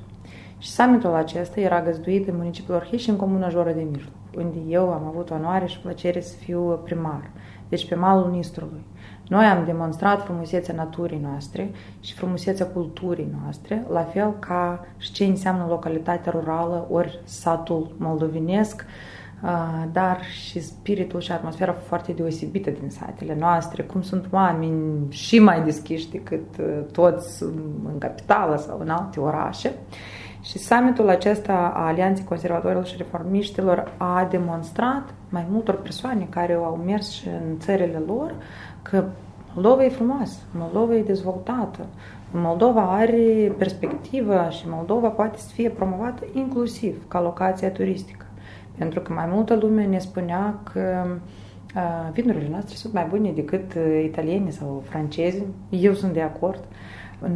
Și 0.58 0.70
summitul 0.70 1.14
acesta 1.14 1.60
era 1.60 1.82
găzduit 1.82 2.28
în 2.28 2.36
municipiul 2.36 2.76
Orhei 2.76 2.98
și 2.98 3.10
în 3.10 3.16
comuna 3.16 3.48
Jora 3.48 3.72
de 3.72 3.86
Mijloc, 3.90 4.12
unde 4.36 4.58
eu 4.68 4.92
am 4.92 5.04
avut 5.06 5.30
onoare 5.30 5.66
și 5.66 5.80
plăcere 5.80 6.20
să 6.20 6.36
fiu 6.36 6.80
primar 6.84 7.30
deci 7.68 7.88
pe 7.88 7.94
malul 7.94 8.30
Nistrului. 8.30 8.84
Noi 9.28 9.44
am 9.44 9.64
demonstrat 9.64 10.24
frumusețea 10.24 10.74
naturii 10.74 11.20
noastre 11.22 11.70
și 12.00 12.14
frumusețea 12.14 12.66
culturii 12.66 13.34
noastre, 13.42 13.86
la 13.90 14.02
fel 14.02 14.34
ca 14.38 14.86
și 14.96 15.12
ce 15.12 15.24
înseamnă 15.24 15.66
localitatea 15.68 16.32
rurală 16.32 16.86
ori 16.90 17.20
satul 17.24 17.94
moldovenesc, 17.98 18.84
dar 19.92 20.24
și 20.24 20.60
spiritul 20.60 21.20
și 21.20 21.32
atmosfera 21.32 21.72
foarte 21.72 22.12
deosebită 22.12 22.70
din 22.70 22.90
satele 22.90 23.36
noastre, 23.38 23.82
cum 23.82 24.02
sunt 24.02 24.26
oameni 24.30 25.06
și 25.08 25.38
mai 25.38 25.64
deschiși 25.64 26.10
decât 26.10 26.44
toți 26.92 27.42
în 27.84 27.98
capitală 27.98 28.56
sau 28.56 28.78
în 28.80 28.88
alte 28.88 29.20
orașe. 29.20 29.72
Și 30.42 30.58
summitul 30.58 31.08
acesta 31.08 31.72
a 31.74 31.86
Alianței 31.86 32.24
Conservatorilor 32.24 32.86
și 32.86 32.96
Reformiștilor 32.96 33.92
a 33.96 34.26
demonstrat 34.30 35.14
mai 35.28 35.46
multor 35.50 35.74
persoane 35.74 36.26
care 36.30 36.52
au 36.52 36.80
mers 36.84 37.10
și 37.10 37.28
în 37.28 37.58
țările 37.58 38.02
lor 38.06 38.34
că 38.90 39.04
Moldova 39.54 39.84
e 39.84 39.88
frumoasă, 39.88 40.38
Moldova 40.54 40.94
e 40.94 41.02
dezvoltată, 41.02 41.86
Moldova 42.32 42.80
are 42.80 43.54
perspectivă 43.58 44.48
și 44.50 44.64
Moldova 44.68 45.08
poate 45.08 45.38
să 45.38 45.48
fie 45.52 45.68
promovată 45.68 46.24
inclusiv 46.32 47.08
ca 47.08 47.20
locație 47.20 47.68
turistică. 47.68 48.26
Pentru 48.78 49.00
că 49.00 49.12
mai 49.12 49.28
multă 49.30 49.54
lume 49.54 49.84
ne 49.84 49.98
spunea 49.98 50.58
că 50.72 51.06
vinurile 52.12 52.48
noastre 52.50 52.74
sunt 52.74 52.92
mai 52.92 53.06
bune 53.08 53.32
decât 53.32 53.72
italieni 54.04 54.52
sau 54.52 54.82
francezi. 54.88 55.42
Eu 55.68 55.92
sunt 55.92 56.12
de 56.12 56.20
acord. 56.20 56.64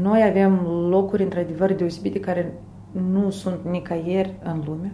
Noi 0.00 0.22
avem 0.22 0.60
locuri 0.88 1.22
într-adevăr 1.22 1.72
deosebite 1.72 2.20
care 2.20 2.52
nu 3.12 3.30
sunt 3.30 3.58
nicăieri 3.64 4.34
în 4.42 4.62
lume. 4.66 4.92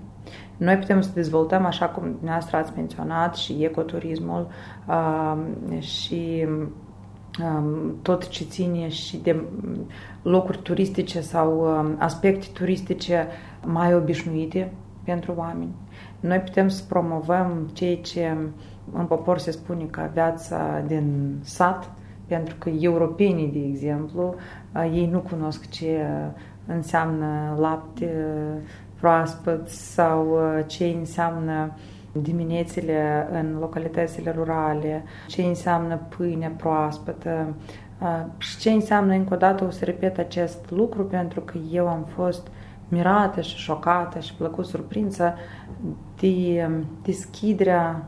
Noi 0.57 0.77
putem 0.77 1.01
să 1.01 1.11
dezvoltăm, 1.15 1.65
așa 1.65 1.87
cum 1.87 2.03
dumneavoastră 2.03 2.57
ați 2.57 2.73
menționat, 2.77 3.37
și 3.37 3.65
ecoturismul 3.65 4.49
uh, 4.89 5.37
și 5.81 6.47
uh, 7.41 7.93
tot 8.03 8.29
ce 8.29 8.45
ține 8.45 8.89
și 8.89 9.17
de 9.17 9.45
locuri 10.23 10.59
turistice 10.59 11.21
sau 11.21 11.61
uh, 11.61 11.95
aspecte 11.99 12.47
turistice 12.53 13.27
mai 13.65 13.95
obișnuite 13.95 14.73
pentru 15.05 15.35
oameni. 15.37 15.75
Noi 16.21 16.39
putem 16.39 16.69
să 16.69 16.83
promovăm 16.89 17.71
ceea 17.73 17.97
ce 17.97 18.37
în 18.93 19.05
popor 19.05 19.39
se 19.39 19.51
spune 19.51 19.85
ca 19.85 20.11
viața 20.13 20.83
din 20.87 21.37
sat, 21.41 21.91
pentru 22.27 22.55
că 22.59 22.69
europenii, 22.69 23.51
de 23.53 23.59
exemplu, 23.59 24.35
ei 24.93 25.09
nu 25.13 25.19
cunosc 25.19 25.69
ce 25.69 26.07
înseamnă 26.67 27.57
lapte 27.59 28.11
proaspăt 29.01 29.69
sau 29.69 30.29
uh, 30.31 30.65
ce 30.67 30.85
înseamnă 30.85 31.73
diminețile 32.13 33.29
în 33.33 33.57
localitățile 33.59 34.31
rurale, 34.37 35.05
ce 35.29 35.43
înseamnă 35.43 36.01
pâine 36.17 36.53
proaspătă. 36.57 37.55
Uh, 38.01 38.25
și 38.39 38.59
ce 38.59 38.71
înseamnă 38.71 39.13
încă 39.13 39.35
o 39.35 39.37
dată 39.37 39.65
o 39.65 39.71
să 39.71 39.85
repet 39.85 40.19
acest 40.19 40.71
lucru 40.71 41.05
pentru 41.05 41.41
că 41.41 41.59
eu 41.71 41.89
am 41.89 42.05
fost 42.15 42.47
mirată 42.89 43.41
și 43.41 43.57
șocată 43.57 44.19
și 44.19 44.35
plăcut 44.35 44.67
surprinsă 44.67 45.35
de 46.21 46.67
um, 46.67 46.85
deschiderea 47.03 48.03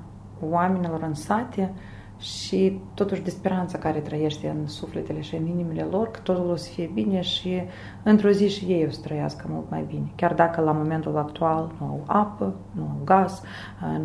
oamenilor 0.50 1.02
în 1.02 1.14
sate 1.14 1.72
și 2.18 2.80
totuși 2.94 3.22
de 3.22 3.30
speranța 3.30 3.78
care 3.78 3.98
trăiește 3.98 4.56
în 4.58 4.66
sufletele 4.66 5.20
și 5.20 5.36
în 5.36 5.46
inimile 5.46 5.86
lor, 5.90 6.10
că 6.10 6.20
totul 6.22 6.50
o 6.50 6.56
să 6.56 6.70
fie 6.70 6.90
bine 6.94 7.20
și 7.20 7.62
într-o 8.02 8.30
zi 8.30 8.48
și 8.48 8.64
ei 8.64 8.84
o 8.86 8.90
să 8.90 9.00
trăiască 9.00 9.46
mult 9.50 9.70
mai 9.70 9.84
bine. 9.88 10.12
Chiar 10.14 10.34
dacă 10.34 10.60
la 10.60 10.72
momentul 10.72 11.16
actual 11.16 11.74
nu 11.80 11.86
au 11.86 12.02
apă, 12.06 12.54
nu 12.72 12.82
au 12.82 13.00
gaz, 13.04 13.42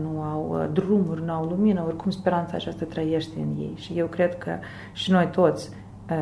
nu 0.02 0.22
au 0.22 0.70
drumuri, 0.74 1.24
nu 1.24 1.32
au 1.32 1.46
lumină, 1.46 1.84
oricum 1.88 2.12
speranța 2.12 2.56
aceasta 2.56 2.86
trăiește 2.86 3.40
în 3.40 3.56
ei. 3.60 3.74
Și 3.76 3.94
eu 3.94 4.08
cred 4.08 4.38
că 4.38 4.58
și 4.94 5.12
noi 5.12 5.28
toți, 5.28 5.70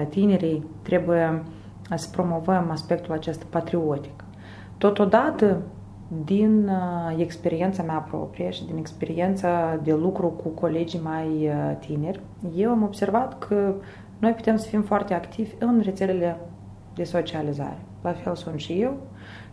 tinerii, 0.10 0.66
trebuie 0.82 1.44
să 1.96 2.10
promovăm 2.12 2.70
aspectul 2.72 3.14
acesta 3.14 3.46
patriotic. 3.50 4.24
Totodată, 4.78 5.62
din 6.26 6.68
uh, 6.68 7.16
experiența 7.18 7.84
mea 7.84 7.98
proprie 7.98 8.50
și 8.50 8.66
din 8.66 8.78
experiența 8.78 9.80
de 9.84 9.94
lucru 9.94 10.28
cu 10.28 10.50
colegii 10.50 11.00
mai 11.04 11.28
uh, 11.28 11.76
tineri, 11.80 12.20
eu 12.56 12.70
am 12.70 12.84
observat 12.84 13.40
că 13.40 13.74
noi 14.20 14.32
putem 14.32 14.58
să 14.58 14.68
fim 14.68 14.82
foarte 14.82 15.14
activi 15.14 15.54
în 15.60 15.82
rețelele 15.84 16.38
de 16.96 17.04
socializare. 17.04 17.78
La 18.02 18.12
fel 18.12 18.36
sunt 18.36 18.60
și 18.60 18.82
eu 18.82 18.98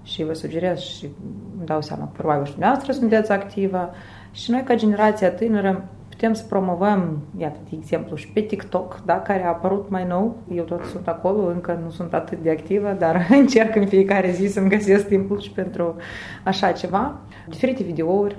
și 0.02 0.24
vă 0.24 0.32
sugerez 0.32 0.78
și 0.78 1.08
îmi 1.56 1.66
dau 1.66 1.80
seama 1.80 2.04
că 2.04 2.10
probabil 2.16 2.44
și 2.44 2.50
dumneavoastră 2.50 2.92
sunteți 2.92 3.32
activă 3.32 3.90
și 4.30 4.50
noi 4.50 4.62
ca 4.62 4.74
generația 4.74 5.30
tânără 5.30 5.88
putem 6.18 6.32
să 6.32 6.44
promovăm, 6.48 7.18
iată, 7.36 7.58
de 7.70 7.76
exemplu, 7.78 8.16
și 8.16 8.28
pe 8.28 8.40
TikTok, 8.40 9.00
da, 9.04 9.20
care 9.20 9.44
a 9.44 9.48
apărut 9.48 9.90
mai 9.90 10.04
nou. 10.04 10.36
Eu 10.52 10.64
tot 10.64 10.84
sunt 10.84 11.08
acolo, 11.08 11.46
încă 11.46 11.80
nu 11.84 11.90
sunt 11.90 12.14
atât 12.14 12.38
de 12.42 12.50
activă, 12.50 12.96
dar 12.98 13.26
încerc 13.40 13.76
în 13.76 13.86
fiecare 13.86 14.30
zi 14.30 14.46
să-mi 14.46 14.68
găsesc 14.68 15.06
timpul 15.06 15.40
și 15.40 15.50
pentru 15.50 15.96
așa 16.44 16.72
ceva. 16.72 17.14
Diferite 17.48 17.82
videouri 17.82 18.36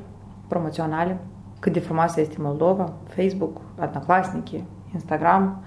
promoționale, 0.48 1.18
cât 1.60 1.74
de 1.74 1.80
frumoasă 1.80 2.20
este 2.20 2.36
Moldova, 2.40 2.94
Facebook, 3.08 3.62
Adnaclasnici, 3.78 4.64
Instagram, 4.94 5.64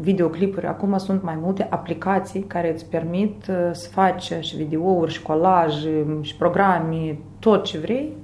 videoclipuri. 0.00 0.66
Acum 0.66 0.98
sunt 0.98 1.22
mai 1.22 1.38
multe 1.40 1.66
aplicații 1.70 2.40
care 2.40 2.72
îți 2.72 2.88
permit 2.88 3.46
uh, 3.48 3.70
să 3.72 3.88
faci 3.88 4.32
și 4.40 4.56
videouri, 4.56 5.12
și 5.12 5.22
colaj, 5.22 5.74
și 6.20 6.36
programe, 6.36 7.18
tot 7.38 7.64
ce 7.64 7.78
vrei 7.78 8.16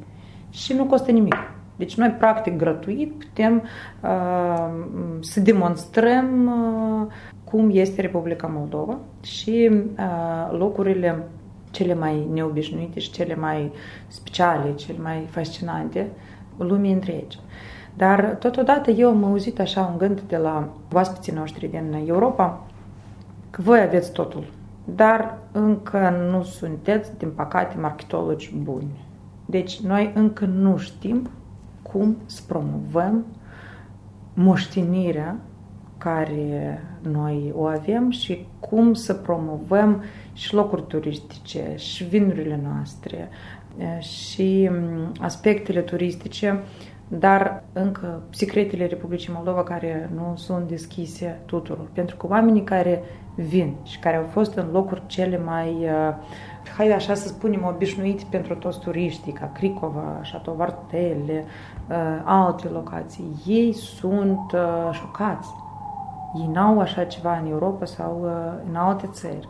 și 0.50 0.72
nu 0.72 0.84
costă 0.84 1.10
nimic. 1.10 1.56
Deci 1.78 1.96
noi, 1.96 2.08
practic, 2.08 2.56
gratuit, 2.56 3.12
putem 3.12 3.62
uh, 4.02 4.68
să 5.20 5.40
demonstrăm 5.40 6.46
uh, 6.46 7.12
cum 7.44 7.70
este 7.72 8.00
Republica 8.00 8.46
Moldova 8.46 8.98
și 9.22 9.70
uh, 9.72 10.58
locurile 10.58 11.26
cele 11.70 11.94
mai 11.94 12.28
neobișnuite 12.32 13.00
și 13.00 13.10
cele 13.10 13.34
mai 13.34 13.72
speciale, 14.06 14.74
cele 14.74 14.98
mai 15.02 15.26
fascinante 15.30 16.06
lumii 16.56 16.92
întregi. 16.92 17.38
Dar 17.96 18.24
totodată 18.24 18.90
eu 18.90 19.08
am 19.08 19.24
auzit 19.24 19.60
așa 19.60 19.88
un 19.92 19.98
gând 19.98 20.20
de 20.20 20.36
la 20.36 20.68
oaspeții 20.92 21.32
noștri 21.32 21.66
din 21.66 22.04
Europa 22.06 22.66
că 23.50 23.62
voi 23.62 23.80
aveți 23.80 24.12
totul, 24.12 24.44
dar 24.84 25.38
încă 25.52 26.28
nu 26.30 26.42
sunteți, 26.42 27.18
din 27.18 27.30
păcate, 27.30 27.78
marketologi 27.80 28.54
buni. 28.62 29.06
Deci 29.46 29.80
noi 29.80 30.12
încă 30.14 30.44
nu 30.44 30.76
știm 30.76 31.28
cum 31.92 32.16
să 32.26 32.42
promovăm 32.46 33.24
moștenirea 34.34 35.36
care 35.98 36.82
noi 37.02 37.52
o 37.56 37.64
avem 37.64 38.10
și 38.10 38.46
cum 38.60 38.94
să 38.94 39.14
promovăm 39.14 40.02
și 40.32 40.54
locuri 40.54 40.86
turistice, 40.86 41.74
și 41.76 42.04
vinurile 42.04 42.60
noastre, 42.62 43.28
și 43.98 44.68
mm, 44.72 45.12
aspectele 45.20 45.80
turistice, 45.80 46.62
dar 47.08 47.64
încă 47.72 48.22
secretele 48.30 48.86
Republicii 48.86 49.32
Moldova 49.34 49.62
care 49.62 50.10
nu 50.14 50.32
sunt 50.36 50.68
deschise 50.68 51.40
tuturor. 51.44 51.88
Pentru 51.92 52.16
că 52.16 52.26
oamenii 52.26 52.64
care 52.64 53.02
vin 53.34 53.74
și 53.82 53.98
care 53.98 54.16
au 54.16 54.24
fost 54.24 54.54
în 54.54 54.68
locuri 54.72 55.02
cele 55.06 55.38
mai, 55.38 55.68
uh, 55.68 56.14
hai 56.78 56.92
așa 56.92 57.14
să 57.14 57.28
spunem, 57.28 57.64
obișnuite 57.74 58.24
pentru 58.30 58.54
toți 58.54 58.78
turiștii, 58.78 59.32
ca 59.32 59.50
Cricova, 59.54 60.20
Chateau 60.32 60.56
Vartele, 60.56 61.44
uh, 61.88 61.96
alte 62.24 62.68
locații, 62.68 63.42
ei 63.46 63.72
sunt 63.72 64.52
uh, 64.52 64.88
șocați. 64.92 65.48
Ei 66.34 66.50
n-au 66.52 66.80
așa 66.80 67.04
ceva 67.04 67.38
în 67.38 67.50
Europa 67.50 67.84
sau 67.84 68.30
în 68.68 68.76
alte 68.76 69.08
țări. 69.12 69.48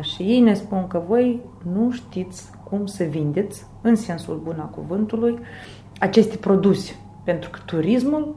Și 0.00 0.22
ei 0.22 0.40
ne 0.40 0.54
spun 0.54 0.86
că 0.86 1.02
voi 1.06 1.40
nu 1.72 1.90
știți 1.90 2.50
cum 2.70 2.86
să 2.86 3.04
vindeți, 3.04 3.66
în 3.80 3.96
sensul 3.96 4.40
bun 4.44 4.58
a 4.60 4.64
cuvântului, 4.74 5.38
aceste 5.98 6.36
produse. 6.36 6.96
Pentru 7.24 7.50
că 7.50 7.58
turismul 7.64 8.34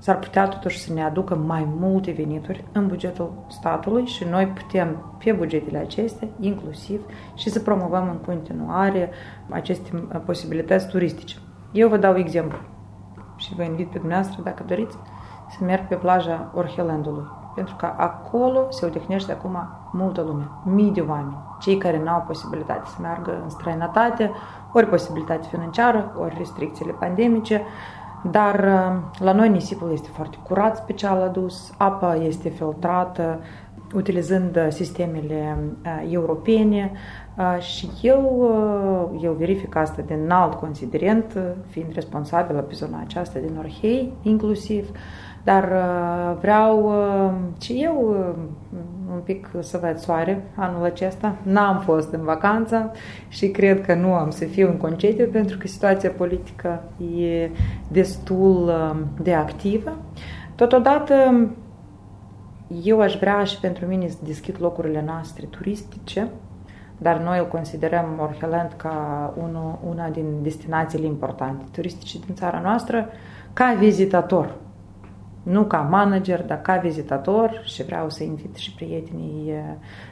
s-ar 0.00 0.18
putea 0.18 0.48
totuși 0.48 0.78
să 0.78 0.92
ne 0.92 1.02
aducă 1.02 1.34
mai 1.34 1.68
multe 1.78 2.10
venituri 2.10 2.64
în 2.72 2.86
bugetul 2.86 3.32
statului 3.46 4.06
și 4.06 4.24
noi 4.24 4.46
putem 4.46 5.16
pe 5.24 5.32
bugetele 5.32 5.78
acestea 5.78 6.28
inclusiv 6.40 7.00
și 7.34 7.50
să 7.50 7.60
promovăm 7.60 8.08
în 8.08 8.16
continuare 8.16 9.10
aceste 9.48 9.90
uh, 9.94 10.20
posibilități 10.24 10.88
turistice. 10.88 11.36
Eu 11.72 11.88
vă 11.88 11.96
dau 11.96 12.16
exemplu 12.16 12.58
și 13.36 13.54
vă 13.54 13.62
invit 13.62 13.88
pe 13.88 13.98
dumneavoastră, 13.98 14.42
dacă 14.42 14.62
doriți, 14.66 14.96
să 15.48 15.64
merg 15.64 15.86
pe 15.86 15.94
plaja 15.94 16.50
Orhelandului. 16.54 17.24
Pentru 17.54 17.76
că 17.76 17.92
acolo 17.96 18.66
se 18.70 18.86
odihnește 18.86 19.32
acum 19.32 19.58
multă 19.92 20.20
lume, 20.20 20.48
mii 20.64 20.90
de 20.90 21.00
oameni. 21.00 21.36
Cei 21.60 21.76
care 21.76 21.98
nu 21.98 22.08
au 22.08 22.24
posibilitate 22.26 22.82
să 22.84 22.96
meargă 23.00 23.40
în 23.42 23.48
străinătate, 23.48 24.30
ori 24.72 24.86
posibilitate 24.86 25.46
financiară, 25.50 26.14
ori 26.18 26.34
restricțiile 26.38 26.92
pandemice, 26.92 27.62
dar 28.22 28.54
uh, 28.54 29.20
la 29.24 29.32
noi 29.32 29.48
nisipul 29.48 29.92
este 29.92 30.08
foarte 30.12 30.36
curat, 30.42 30.76
special 30.76 31.22
adus, 31.22 31.72
apa 31.76 32.14
este 32.14 32.48
filtrată, 32.48 33.40
utilizând 33.94 34.56
uh, 34.56 34.66
sistemele 34.68 35.58
uh, 35.84 36.12
europene. 36.12 36.92
Și 37.58 37.88
eu, 38.02 38.50
eu 39.22 39.32
verific 39.32 39.76
asta 39.76 40.02
din 40.06 40.30
alt 40.30 40.54
considerent, 40.54 41.38
fiind 41.68 41.92
responsabilă 41.92 42.60
pe 42.60 42.74
zona 42.74 43.00
aceasta 43.00 43.38
din 43.38 43.56
Orhei, 43.58 44.12
inclusiv, 44.22 44.90
dar 45.44 45.72
vreau 46.40 46.92
și 47.60 47.80
eu 47.82 48.16
un 49.12 49.20
pic 49.24 49.50
să 49.60 49.78
văd 49.82 49.98
soare 49.98 50.44
anul 50.54 50.84
acesta. 50.84 51.36
N-am 51.42 51.78
fost 51.78 52.12
în 52.12 52.22
vacanță 52.22 52.90
și 53.28 53.48
cred 53.48 53.86
că 53.86 53.94
nu 53.94 54.14
am 54.14 54.30
să 54.30 54.44
fiu 54.44 54.68
în 54.68 54.76
concediu 54.76 55.26
pentru 55.26 55.58
că 55.58 55.66
situația 55.66 56.10
politică 56.10 56.82
e 57.16 57.50
destul 57.88 58.72
de 59.22 59.34
activă. 59.34 59.96
Totodată, 60.54 61.48
eu 62.82 63.00
aș 63.00 63.18
vrea 63.18 63.44
și 63.44 63.60
pentru 63.60 63.86
mine 63.86 64.08
să 64.08 64.16
deschid 64.24 64.56
locurile 64.58 65.02
noastre 65.06 65.46
turistice, 65.46 66.28
dar 66.98 67.18
noi 67.18 67.38
îl 67.38 67.48
considerăm 67.48 68.06
Orheland 68.20 68.72
ca 68.76 69.34
unu, 69.42 69.78
una 69.88 70.08
din 70.08 70.24
destinațiile 70.42 71.06
importante 71.06 71.64
turistice 71.72 72.18
din 72.26 72.34
țara 72.34 72.60
noastră, 72.60 73.06
ca 73.52 73.74
vizitator 73.78 74.54
nu 75.42 75.64
ca 75.64 75.78
manager, 75.78 76.44
dar 76.44 76.60
ca 76.60 76.76
vizitator 76.76 77.60
și 77.64 77.82
vreau 77.82 78.10
să 78.10 78.22
invit 78.22 78.56
și 78.56 78.74
prietenii 78.74 79.50
eh, 79.50 79.62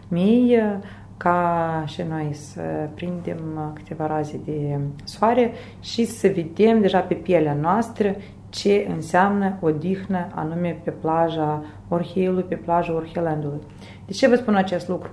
mei 0.08 0.54
eh, 0.54 0.76
ca 1.16 1.82
și 1.86 2.02
noi 2.08 2.28
să 2.32 2.60
prindem 2.94 3.38
eh, 3.56 3.62
câteva 3.74 4.06
raze 4.06 4.40
de 4.44 4.78
soare 5.04 5.52
și 5.80 6.04
să 6.04 6.32
vedem 6.34 6.80
deja 6.80 6.98
pe 6.98 7.14
pielea 7.14 7.54
noastră 7.54 8.14
ce 8.48 8.86
înseamnă 8.94 9.56
odihnă 9.60 10.26
anume 10.34 10.80
pe 10.82 10.90
plaja 10.90 11.64
Orheiului, 11.88 12.42
pe 12.42 12.54
plaja 12.54 12.94
Orhelandului. 12.94 13.60
De 14.06 14.12
ce 14.12 14.28
vă 14.28 14.34
spun 14.34 14.54
acest 14.54 14.88
lucru? 14.88 15.10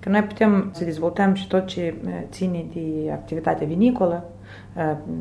Că 0.00 0.08
noi 0.08 0.22
putem 0.22 0.70
să 0.72 0.84
dezvoltăm 0.84 1.34
și 1.34 1.48
tot 1.48 1.66
ce 1.66 1.94
ține 2.30 2.64
de 2.72 3.10
activitatea 3.12 3.66
vinicolă 3.66 4.24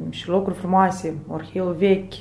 și 0.10 0.30
locuri 0.30 0.56
frumoase, 0.56 1.16
Orheiul 1.28 1.76
vechi, 1.80 2.14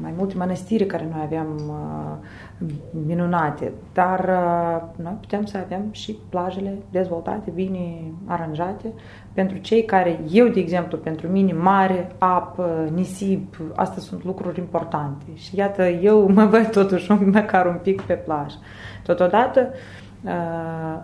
mai 0.00 0.14
multe 0.16 0.34
mănăstiri 0.36 0.86
care 0.86 1.08
noi 1.10 1.20
aveam 1.24 1.48
uh, 1.68 2.68
minunate, 3.06 3.72
dar 3.92 4.18
uh, 4.18 5.02
noi 5.04 5.16
putem 5.20 5.44
să 5.44 5.56
avem 5.56 5.82
și 5.90 6.18
plajele 6.28 6.78
dezvoltate, 6.90 7.50
bine 7.50 8.12
aranjate, 8.24 8.92
pentru 9.32 9.56
cei 9.56 9.84
care, 9.84 10.20
eu 10.30 10.48
de 10.48 10.60
exemplu, 10.60 10.98
pentru 10.98 11.28
mine, 11.28 11.52
mare, 11.52 12.08
apă, 12.18 12.88
nisip, 12.94 13.60
astea 13.74 14.02
sunt 14.02 14.24
lucruri 14.24 14.58
importante. 14.58 15.24
Și 15.34 15.56
iată, 15.56 15.88
eu 15.88 16.28
mă 16.28 16.44
văd 16.44 16.70
totuși 16.70 17.12
măcar 17.12 17.66
un 17.66 17.78
pic 17.82 18.00
pe 18.02 18.14
plajă. 18.14 18.56
Totodată 19.02 19.68
uh, 20.24 20.32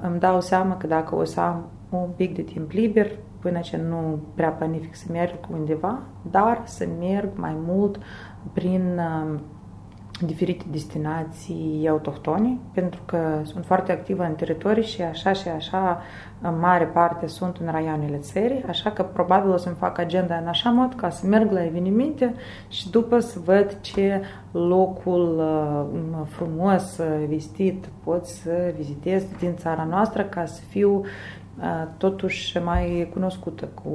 îmi 0.00 0.18
dau 0.18 0.40
seama 0.40 0.76
că 0.76 0.86
dacă 0.86 1.14
o 1.14 1.24
să 1.24 1.40
am 1.40 1.64
un 1.88 2.08
pic 2.16 2.34
de 2.34 2.42
timp 2.42 2.70
liber, 2.70 3.10
până 3.42 3.58
ce 3.58 3.76
nu 3.88 4.18
prea 4.34 4.48
planific 4.48 4.94
să 4.94 5.06
merg 5.10 5.34
undeva, 5.52 5.98
dar 6.30 6.62
să 6.64 6.88
merg 6.98 7.28
mai 7.34 7.56
mult 7.66 7.98
prin 8.52 8.98
uh, 8.98 9.40
diferite 10.26 10.64
destinații 10.70 11.88
autohtone, 11.88 12.58
pentru 12.74 13.00
că 13.04 13.40
sunt 13.42 13.64
foarte 13.64 13.92
activă 13.92 14.22
în 14.22 14.34
teritorii 14.34 14.84
și 14.84 15.02
așa 15.02 15.32
și 15.32 15.48
așa 15.48 16.02
în 16.40 16.58
mare 16.58 16.84
parte 16.84 17.26
sunt 17.26 17.56
în 17.56 17.70
raioanele 17.70 18.16
țării, 18.16 18.64
așa 18.68 18.90
că 18.90 19.02
probabil 19.02 19.50
o 19.50 19.56
să-mi 19.56 19.74
fac 19.74 19.98
agenda 19.98 20.36
în 20.36 20.46
așa 20.46 20.70
mod 20.70 20.94
ca 20.94 21.10
să 21.10 21.26
merg 21.26 21.50
la 21.50 21.64
evenimente 21.64 22.34
și 22.68 22.90
după 22.90 23.18
să 23.18 23.38
văd 23.44 23.76
ce 23.80 24.22
locul 24.50 25.38
uh, 25.38 26.26
frumos, 26.28 26.98
uh, 26.98 27.26
vestit 27.28 27.88
pot 28.04 28.26
să 28.26 28.72
vizitez 28.76 29.24
din 29.38 29.54
țara 29.56 29.84
noastră 29.90 30.22
ca 30.22 30.44
să 30.44 30.60
fiu 30.68 31.02
totuși 31.96 32.58
mai 32.58 33.08
cunoscută 33.12 33.68
cu 33.82 33.90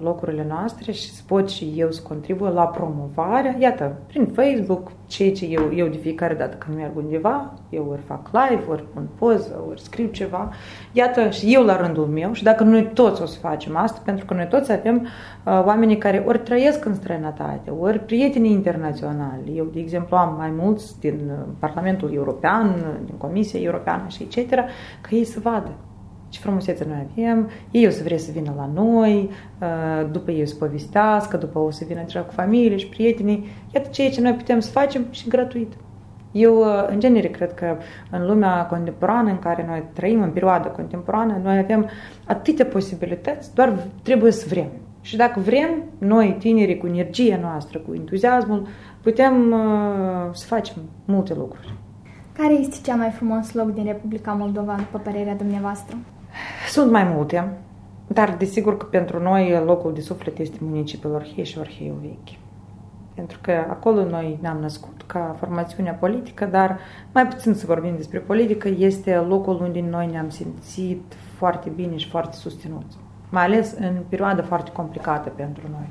locurile 0.00 0.46
noastre 0.48 0.92
și 0.92 1.10
să 1.10 1.22
pot 1.26 1.48
și 1.48 1.72
eu 1.76 1.90
să 1.90 2.02
contribuie 2.02 2.50
la 2.50 2.66
promovarea, 2.66 3.56
iată, 3.58 3.96
prin 4.06 4.26
Facebook, 4.26 4.90
ceea 5.06 5.32
ce 5.32 5.46
eu, 5.46 5.74
eu 5.74 5.86
de 5.86 5.96
fiecare 5.96 6.34
dată 6.34 6.56
când 6.56 6.76
merg 6.76 6.96
undeva, 6.96 7.54
eu 7.70 7.86
ori 7.90 8.00
fac 8.00 8.30
live, 8.32 8.62
ori 8.68 8.84
pun 8.94 9.08
poză, 9.18 9.64
ori 9.68 9.80
scriu 9.80 10.06
ceva, 10.06 10.50
iată 10.92 11.30
și 11.30 11.54
eu 11.54 11.64
la 11.64 11.80
rândul 11.80 12.06
meu 12.06 12.32
și 12.32 12.42
dacă 12.42 12.64
noi 12.64 12.90
toți 12.94 13.22
o 13.22 13.26
să 13.26 13.38
facem 13.38 13.76
asta, 13.76 14.00
pentru 14.04 14.24
că 14.24 14.34
noi 14.34 14.46
toți 14.46 14.72
avem 14.72 14.96
uh, 14.96 15.62
oamenii 15.64 15.98
care 15.98 16.24
ori 16.26 16.38
trăiesc 16.38 16.84
în 16.84 16.94
străinătate, 16.94 17.70
ori 17.70 17.98
prietenii 17.98 18.52
internaționali. 18.52 19.56
Eu, 19.56 19.64
de 19.72 19.80
exemplu, 19.80 20.16
am 20.16 20.34
mai 20.38 20.52
mulți 20.56 21.00
din 21.00 21.30
Parlamentul 21.58 22.12
European, 22.14 22.74
din 23.04 23.14
Comisia 23.16 23.60
Europeană 23.60 24.04
și 24.08 24.22
etc., 24.22 24.50
ca 25.00 25.08
ei 25.10 25.24
să 25.24 25.40
vadă 25.42 25.70
ce 26.30 26.40
frumusețe 26.40 26.84
noi 26.88 27.06
avem, 27.10 27.50
ei 27.70 27.86
o 27.86 27.90
să 27.90 28.02
vrea 28.02 28.18
să 28.18 28.30
vină 28.32 28.54
la 28.56 28.70
noi, 28.74 29.30
uh, 29.60 30.10
după 30.10 30.30
ei 30.30 30.42
o 30.42 30.44
să 30.44 30.54
povestească, 30.54 31.36
după 31.36 31.58
o 31.58 31.70
să 31.70 31.84
vină 31.88 32.02
deja 32.04 32.20
cu 32.20 32.32
familie 32.32 32.76
și 32.76 32.86
prietenii. 32.86 33.46
Iată 33.74 33.88
ceea 33.92 34.10
ce 34.10 34.20
noi 34.20 34.32
putem 34.32 34.60
să 34.60 34.70
facem 34.70 35.06
și 35.10 35.28
gratuit. 35.28 35.72
Eu, 36.32 36.58
uh, 36.58 36.86
în 36.88 37.00
genere, 37.00 37.28
cred 37.28 37.54
că 37.54 37.76
în 38.10 38.26
lumea 38.26 38.66
contemporană 38.66 39.30
în 39.30 39.38
care 39.38 39.64
noi 39.68 39.84
trăim, 39.92 40.22
în 40.22 40.30
perioada 40.30 40.68
contemporană, 40.68 41.40
noi 41.42 41.58
avem 41.58 41.88
atâtea 42.26 42.64
posibilități, 42.64 43.54
doar 43.54 43.86
trebuie 44.02 44.32
să 44.32 44.46
vrem. 44.48 44.68
Și 45.00 45.16
dacă 45.16 45.40
vrem, 45.40 45.68
noi, 45.98 46.36
tinerii, 46.38 46.78
cu 46.78 46.86
energia 46.86 47.38
noastră, 47.42 47.78
cu 47.78 47.94
entuziasmul, 47.94 48.66
putem 49.02 49.52
uh, 49.52 50.30
să 50.32 50.46
facem 50.46 50.76
multe 51.04 51.34
lucruri. 51.34 51.74
Care 52.32 52.52
este 52.52 52.76
cea 52.84 52.94
mai 52.94 53.10
frumos 53.10 53.52
loc 53.52 53.74
din 53.74 53.84
Republica 53.84 54.32
Moldova, 54.32 54.74
după 54.74 54.98
părerea 54.98 55.34
dumneavoastră? 55.34 55.96
Sunt 56.68 56.90
mai 56.90 57.04
multe, 57.04 57.48
dar 58.06 58.36
desigur 58.38 58.76
că 58.76 58.84
pentru 58.84 59.22
noi 59.22 59.62
locul 59.64 59.92
de 59.94 60.00
suflet 60.00 60.38
este 60.38 60.58
municipiul 60.60 61.14
Orhei 61.14 61.44
și 61.44 61.58
Orheiul 61.58 61.98
Vechi. 62.00 62.38
Pentru 63.14 63.38
că 63.42 63.52
acolo 63.68 64.04
noi 64.04 64.38
ne-am 64.40 64.58
născut 64.60 65.02
ca 65.06 65.36
formațiunea 65.38 65.92
politică, 65.92 66.44
dar 66.44 66.78
mai 67.12 67.26
puțin 67.26 67.54
să 67.54 67.66
vorbim 67.66 67.96
despre 67.96 68.18
politică, 68.18 68.68
este 68.68 69.16
locul 69.16 69.60
unde 69.62 69.84
noi 69.90 70.06
ne-am 70.06 70.28
simțit 70.28 71.14
foarte 71.36 71.68
bine 71.68 71.96
și 71.96 72.08
foarte 72.08 72.36
susținuți. 72.36 72.96
Mai 73.30 73.44
ales 73.44 73.74
în 73.80 73.96
perioada 74.08 74.42
foarte 74.42 74.70
complicată 74.72 75.28
pentru 75.28 75.62
noi. 75.70 75.88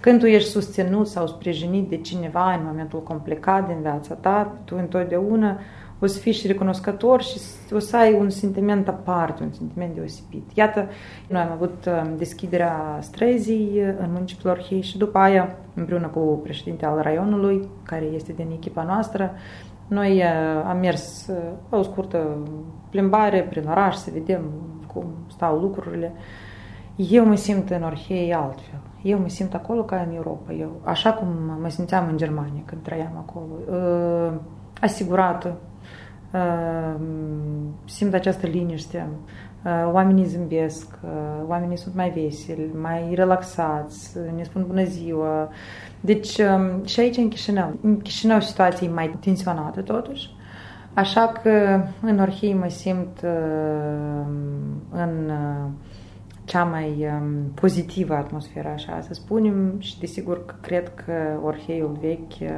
Când 0.00 0.18
tu 0.18 0.26
ești 0.26 0.50
susținut 0.50 1.06
sau 1.06 1.26
sprijinit 1.26 1.88
de 1.88 1.96
cineva 1.96 2.52
în 2.52 2.60
momentul 2.66 3.02
complicat 3.02 3.66
din 3.66 3.80
viața 3.80 4.14
ta, 4.14 4.52
tu 4.64 4.76
întotdeauna 4.78 5.58
o 5.98 6.06
să 6.06 6.18
fii 6.18 6.32
și 6.32 6.46
recunoscător 6.46 7.22
și 7.22 7.38
o 7.72 7.78
să 7.78 7.96
ai 7.96 8.12
un 8.12 8.30
sentiment 8.30 8.88
aparte, 8.88 9.42
un 9.42 9.52
sentiment 9.52 9.94
deosebit. 9.94 10.50
Iată, 10.54 10.88
noi 11.28 11.40
am 11.40 11.52
avut 11.52 11.84
uh, 11.86 12.10
deschiderea 12.16 12.98
străzii 13.00 13.80
în 13.98 14.10
municipiul 14.12 14.52
Orhei 14.52 14.82
și 14.82 14.98
după 14.98 15.18
aia, 15.18 15.56
împreună 15.74 16.06
cu 16.06 16.40
președintele 16.42 16.90
al 16.90 17.00
raionului, 17.02 17.68
care 17.82 18.04
este 18.04 18.32
din 18.32 18.50
echipa 18.52 18.82
noastră, 18.82 19.32
noi 19.86 20.16
uh, 20.16 20.64
am 20.66 20.78
mers 20.78 21.26
uh, 21.26 21.78
o 21.78 21.82
scurtă 21.82 22.38
plimbare 22.90 23.42
prin 23.42 23.68
oraș 23.68 23.94
să 23.94 24.10
vedem 24.12 24.42
cum 24.94 25.04
stau 25.26 25.58
lucrurile. 25.58 26.12
Eu 26.96 27.26
mă 27.26 27.34
simt 27.34 27.70
în 27.70 27.82
Orhei 27.82 28.34
altfel. 28.34 28.80
Eu 29.02 29.18
mă 29.18 29.28
simt 29.28 29.54
acolo 29.54 29.82
ca 29.82 30.06
în 30.08 30.14
Europa. 30.14 30.52
Eu, 30.52 30.80
așa 30.84 31.12
cum 31.12 31.28
mă 31.60 31.68
simțeam 31.68 32.08
în 32.08 32.16
Germania 32.16 32.62
când 32.64 32.82
trăiam 32.82 33.26
acolo. 33.26 33.78
Asigurată, 34.80 35.56
simt 37.84 38.14
această 38.14 38.46
liniște, 38.46 39.08
oamenii 39.92 40.24
zâmbesc, 40.24 40.98
oamenii 41.46 41.76
sunt 41.76 41.94
mai 41.94 42.10
veseli, 42.10 42.70
mai 42.80 43.12
relaxați, 43.14 44.16
ne 44.36 44.42
spun 44.42 44.64
bună 44.66 44.84
ziua. 44.84 45.48
Deci 46.00 46.40
și 46.84 47.00
aici 47.00 47.16
în 47.16 47.28
Chișinău. 47.28 47.72
În 47.82 47.98
Chișinău 47.98 48.40
situația 48.40 48.86
e 48.86 48.90
mai 48.90 49.16
tensionată 49.20 49.80
totuși, 49.82 50.30
așa 50.94 51.32
că 51.42 51.84
în 52.02 52.18
Orhei 52.20 52.54
mă 52.54 52.68
simt 52.68 53.20
în 54.90 55.30
cea 56.44 56.64
mai 56.64 57.10
pozitivă 57.54 58.14
atmosferă, 58.14 58.68
așa 58.68 59.00
să 59.00 59.14
spunem, 59.14 59.74
și 59.78 59.98
desigur 59.98 60.44
că 60.44 60.54
cred 60.60 60.94
că 60.94 61.12
Orheiul 61.44 61.98
vechi 62.00 62.50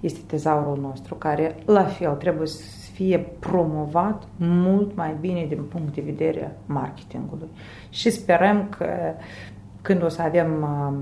este 0.00 0.20
tezaurul 0.26 0.78
nostru, 0.80 1.14
care 1.14 1.56
la 1.64 1.84
fel 1.84 2.14
trebuie 2.14 2.46
să 2.46 2.62
fie 2.98 3.18
promovat 3.38 4.22
mult 4.36 4.96
mai 4.96 5.16
bine 5.20 5.46
din 5.48 5.62
punct 5.62 5.94
de 5.94 6.02
vedere 6.04 6.56
marketingului. 6.66 7.48
Și 7.88 8.10
sperăm 8.10 8.66
că 8.78 8.86
când 9.82 10.02
o 10.04 10.08
să 10.08 10.22
avem 10.22 10.62
uh, 10.62 10.98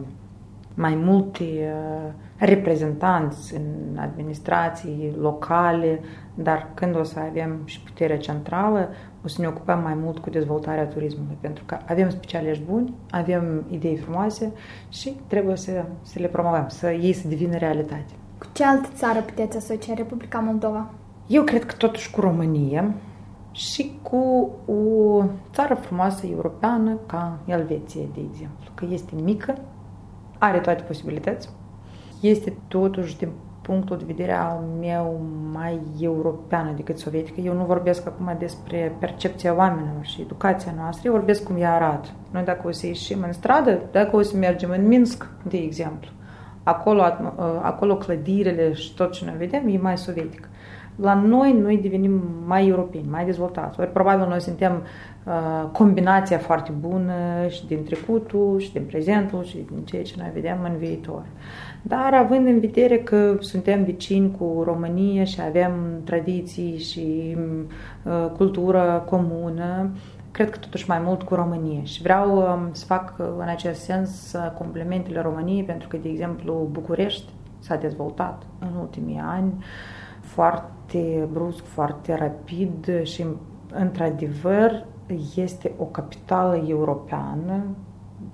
mai 0.75 0.95
multe 0.95 1.45
uh, 1.45 2.13
reprezentanți 2.37 3.55
în 3.55 3.99
administrații 3.99 5.15
locale, 5.21 6.01
dar 6.35 6.71
când 6.75 6.97
o 6.97 7.03
să 7.03 7.19
avem 7.19 7.61
și 7.65 7.81
puterea 7.81 8.19
centrală, 8.19 8.89
o 9.25 9.29
să 9.29 9.41
ne 9.41 9.47
ocupăm 9.47 9.81
mai 9.83 9.95
mult 9.95 10.19
cu 10.19 10.31
dezvoltarea 10.31 10.87
turismului, 10.87 11.37
pentru 11.41 11.65
că 11.67 11.79
avem 11.89 12.11
specialiști 12.11 12.63
buni, 12.65 12.95
avem 13.11 13.65
idei 13.71 13.97
frumoase 13.97 14.53
și 14.89 15.17
trebuie 15.27 15.57
să, 15.57 15.85
să 16.03 16.19
le 16.19 16.27
promovăm, 16.27 16.69
să 16.69 16.91
ei 16.91 17.13
să 17.13 17.29
devină 17.29 17.57
realitate. 17.57 18.13
Cu 18.39 18.47
ce 18.53 18.65
altă 18.65 18.89
țară 18.95 19.21
puteți 19.21 19.57
asocia 19.57 19.95
Republica 19.95 20.39
Moldova? 20.39 20.91
Eu 21.27 21.43
cred 21.43 21.65
că 21.65 21.75
totuși 21.75 22.11
cu 22.11 22.21
România 22.21 22.95
și 23.53 23.99
cu 24.03 24.51
o 24.67 25.25
țară 25.53 25.75
frumoasă 25.75 26.27
europeană 26.27 26.99
ca 27.07 27.39
Elveția, 27.45 28.03
de 28.15 28.21
exemplu, 28.31 28.71
că 28.75 28.87
este 28.91 29.13
mică, 29.23 29.55
are 30.39 30.59
toate 30.59 30.83
posibilități, 30.83 31.49
este 32.21 32.57
totuși 32.69 33.17
din 33.17 33.29
punctul 33.63 33.97
de 33.97 34.05
vedere 34.07 34.33
al 34.33 34.63
meu 34.81 35.21
mai 35.53 35.81
europeană 36.01 36.73
decât 36.77 36.99
sovietică. 36.99 37.41
Eu 37.41 37.55
nu 37.55 37.65
vorbesc 37.65 38.07
acum 38.07 38.37
despre 38.39 38.97
percepția 38.99 39.55
oamenilor 39.55 40.05
și 40.05 40.21
educația 40.21 40.73
noastră, 40.77 41.09
eu 41.09 41.13
vorbesc 41.13 41.43
cum 41.43 41.57
ea 41.57 41.75
arată. 41.75 42.09
Noi 42.31 42.43
dacă 42.43 42.69
o 42.69 42.71
să 42.71 42.87
ieșim 42.87 43.23
în 43.27 43.33
stradă, 43.33 43.81
dacă 43.93 44.17
o 44.17 44.23
să 44.23 44.37
mergem 44.37 44.71
în 44.71 44.87
Minsk, 44.87 45.31
de 45.43 45.57
exemplu, 45.57 46.11
acolo, 46.63 47.03
acolo 47.63 47.97
clădirile 47.97 48.73
și 48.73 48.95
tot 48.95 49.13
ce 49.13 49.25
noi 49.25 49.37
vedem 49.37 49.69
e 49.69 49.79
mai 49.79 49.99
sovietic 49.99 50.49
la 50.97 51.15
noi, 51.15 51.53
noi 51.53 51.79
devenim 51.83 52.23
mai 52.47 52.69
europeni, 52.69 53.07
mai 53.11 53.25
dezvoltați. 53.25 53.81
Ori 53.81 53.93
probabil 53.93 54.29
noi 54.29 54.41
suntem 54.41 54.83
uh, 55.25 55.69
combinația 55.73 56.39
foarte 56.39 56.73
bună 56.81 57.13
și 57.49 57.67
din 57.67 57.85
trecutul, 57.85 58.59
și 58.59 58.73
din 58.73 58.83
prezentul, 58.83 59.45
și 59.45 59.57
din 59.57 59.85
ceea 59.85 60.03
ce 60.03 60.15
noi 60.19 60.31
vedem 60.35 60.59
în 60.63 60.77
viitor. 60.77 61.23
Dar 61.83 62.15
având 62.15 62.47
în 62.47 62.61
vedere 62.61 62.99
că 62.99 63.37
suntem 63.41 63.85
vecini 63.85 64.37
cu 64.39 64.63
România 64.65 65.25
și 65.25 65.41
avem 65.47 65.73
tradiții 66.05 66.79
și 66.79 67.37
uh, 68.03 68.31
cultură 68.37 69.05
comună, 69.09 69.91
cred 70.31 70.51
că 70.51 70.59
totuși 70.59 70.89
mai 70.89 71.01
mult 71.05 71.23
cu 71.23 71.35
România 71.35 71.83
și 71.83 72.03
vreau 72.03 72.37
um, 72.37 72.69
să 72.73 72.85
fac 72.85 73.15
uh, 73.19 73.27
în 73.39 73.49
acest 73.49 73.81
sens 73.81 74.33
uh, 74.33 74.53
complementele 74.59 75.21
României 75.21 75.63
pentru 75.63 75.89
că, 75.89 75.97
de 75.97 76.09
exemplu, 76.09 76.69
București 76.71 77.33
s-a 77.59 77.77
dezvoltat 77.77 78.43
în 78.59 78.69
ultimii 78.81 79.21
ani 79.25 79.53
foarte 79.53 79.96
foarte 80.37 81.29
brusc, 81.33 81.65
foarte 81.65 82.15
rapid 82.15 83.03
și, 83.03 83.25
într-adevăr, 83.73 84.87
este 85.35 85.73
o 85.79 85.85
capitală 85.85 86.65
europeană 86.67 87.65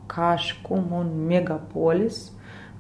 ca 0.06 0.36
și 0.36 0.62
cum 0.62 0.84
un 0.90 1.26
megapolis 1.26 2.32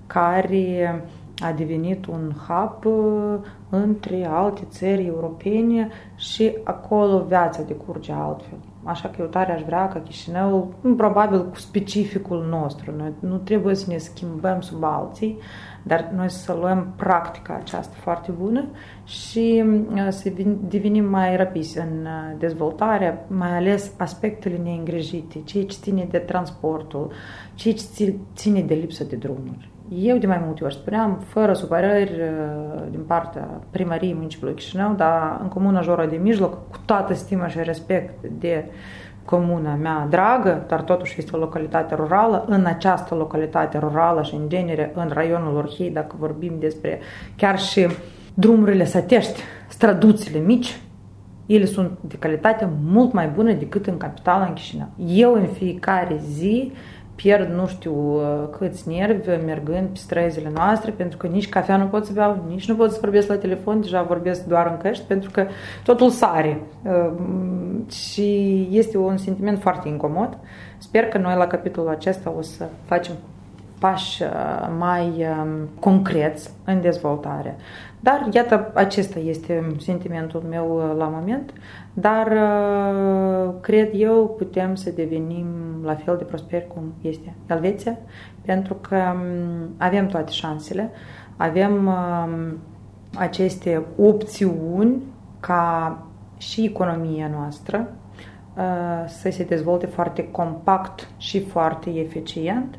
care 0.06 1.04
a 1.38 1.52
devenit 1.52 2.06
un 2.06 2.32
hub 2.48 2.84
uh, 2.84 3.38
între 3.70 4.26
alte 4.26 4.62
țări 4.70 5.06
europene 5.06 5.88
și 6.16 6.56
acolo 6.64 7.24
viața 7.24 7.62
decurge 7.62 8.12
altfel. 8.12 8.58
Așa 8.84 9.08
că 9.08 9.16
eu 9.20 9.26
tare 9.26 9.52
aș 9.52 9.62
vrea 9.62 9.88
ca 9.88 10.00
Chișinăul, 10.00 10.74
probabil 10.96 11.48
cu 11.48 11.56
specificul 11.56 12.46
nostru, 12.50 12.92
noi 12.96 13.12
nu 13.20 13.36
trebuie 13.36 13.74
să 13.74 13.90
ne 13.90 13.96
schimbăm 13.96 14.60
sub 14.60 14.84
alții, 14.84 15.38
dar 15.82 16.10
noi 16.14 16.30
să 16.30 16.52
luăm 16.52 16.92
practica 16.96 17.54
aceasta 17.54 17.94
foarte 18.00 18.30
bună 18.30 18.64
și 19.04 19.64
uh, 19.94 20.06
să 20.08 20.32
devenim 20.68 21.04
mai 21.04 21.36
rapizi 21.36 21.78
în 21.78 22.04
uh, 22.04 22.36
dezvoltare, 22.38 23.24
mai 23.28 23.56
ales 23.56 23.92
aspectele 23.98 24.56
neîngrijite, 24.56 25.40
ceea 25.44 25.64
ce 25.64 25.76
ține 25.80 26.06
de 26.10 26.18
transportul, 26.18 27.12
ceea 27.54 27.74
ce 27.74 28.14
ține 28.34 28.60
de 28.60 28.74
lipsa 28.74 29.04
de 29.04 29.16
drumuri. 29.16 29.71
Eu 30.00 30.16
de 30.16 30.26
mai 30.26 30.42
multe 30.44 30.64
ori 30.64 30.74
spuneam, 30.74 31.20
fără 31.26 31.52
supărări 31.52 32.12
uh, 32.12 32.82
din 32.90 33.00
partea 33.06 33.48
primăriei 33.70 34.14
municipiului 34.14 34.56
Chișinău, 34.56 34.94
dar 34.94 35.38
în 35.42 35.48
comuna 35.48 35.80
Jora 35.80 36.06
de 36.06 36.16
Mijloc, 36.16 36.70
cu 36.70 36.78
toată 36.84 37.14
stima 37.14 37.48
și 37.48 37.58
respect 37.62 38.24
de 38.38 38.64
comuna 39.24 39.74
mea 39.74 40.06
dragă, 40.10 40.64
dar 40.68 40.82
totuși 40.82 41.14
este 41.18 41.36
o 41.36 41.38
localitate 41.38 41.94
rurală. 41.94 42.44
În 42.48 42.64
această 42.64 43.14
localitate 43.14 43.78
rurală 43.78 44.22
și 44.22 44.34
în 44.34 44.48
genere 44.48 44.92
în 44.94 45.10
raionul 45.12 45.56
Orhei, 45.56 45.90
dacă 45.90 46.16
vorbim 46.18 46.52
despre 46.58 47.00
chiar 47.36 47.58
și 47.58 47.86
drumurile 48.34 48.84
satești, 48.84 49.40
străduțile 49.68 50.38
mici, 50.38 50.80
ele 51.46 51.64
sunt 51.64 51.90
de 52.00 52.16
calitate 52.18 52.68
mult 52.84 53.12
mai 53.12 53.28
bună 53.28 53.52
decât 53.52 53.86
în 53.86 53.96
capitala 53.96 54.44
în 54.44 54.52
Chișinău. 54.52 54.88
Eu 55.06 55.34
în 55.34 55.46
fiecare 55.46 56.20
zi 56.24 56.72
pierd 57.22 57.52
nu 57.52 57.66
știu 57.66 57.94
uh, 57.94 58.48
câți 58.58 58.88
nervi 58.88 59.44
mergând 59.44 59.88
pe 59.88 59.98
străzile 59.98 60.50
noastre, 60.54 60.90
pentru 60.90 61.16
că 61.16 61.26
nici 61.26 61.48
cafea 61.48 61.76
nu 61.76 61.86
pot 61.86 62.06
să 62.06 62.12
beau, 62.12 62.44
nici 62.48 62.68
nu 62.68 62.74
pot 62.74 62.92
să 62.92 62.98
vorbesc 63.00 63.28
la 63.28 63.36
telefon, 63.36 63.80
deja 63.80 64.02
vorbesc 64.02 64.44
doar 64.44 64.66
în 64.66 64.76
căști, 64.76 65.04
pentru 65.04 65.30
că 65.30 65.46
totul 65.84 66.10
sare. 66.10 66.60
Uh, 66.84 67.12
și 67.90 68.68
este 68.70 68.98
un 68.98 69.16
sentiment 69.16 69.60
foarte 69.60 69.88
incomod. 69.88 70.38
Sper 70.78 71.04
că 71.04 71.18
noi 71.18 71.34
la 71.36 71.46
capitolul 71.46 71.90
acesta 71.90 72.34
o 72.38 72.42
să 72.42 72.68
facem 72.84 73.14
pași 73.82 74.22
uh, 74.22 74.28
mai 74.78 75.26
um, 75.40 75.68
concreți 75.80 76.50
în 76.64 76.80
dezvoltare. 76.80 77.56
Dar, 78.00 78.28
iată, 78.32 78.70
acesta 78.74 79.18
este 79.18 79.74
sentimentul 79.78 80.42
meu 80.48 80.76
uh, 80.76 80.96
la 80.98 81.04
moment, 81.04 81.52
dar 81.92 82.26
uh, 82.26 83.54
cred 83.60 83.90
eu 83.94 84.34
putem 84.38 84.74
să 84.74 84.90
devenim 84.90 85.46
la 85.84 85.94
fel 85.94 86.16
de 86.16 86.24
prosperi 86.24 86.66
cum 86.66 86.92
este 87.00 87.34
Elveția, 87.46 87.98
pentru 88.44 88.74
că 88.74 88.96
um, 88.96 89.68
avem 89.76 90.06
toate 90.06 90.32
șansele, 90.32 90.90
avem 91.36 91.86
um, 91.86 92.58
aceste 93.14 93.82
opțiuni 93.96 95.02
ca 95.40 95.98
și 96.36 96.64
economia 96.64 97.30
noastră 97.34 97.88
să 99.06 99.30
se 99.30 99.44
dezvolte 99.44 99.86
foarte 99.86 100.30
compact 100.30 101.08
și 101.16 101.44
foarte 101.44 101.90
eficient 101.90 102.78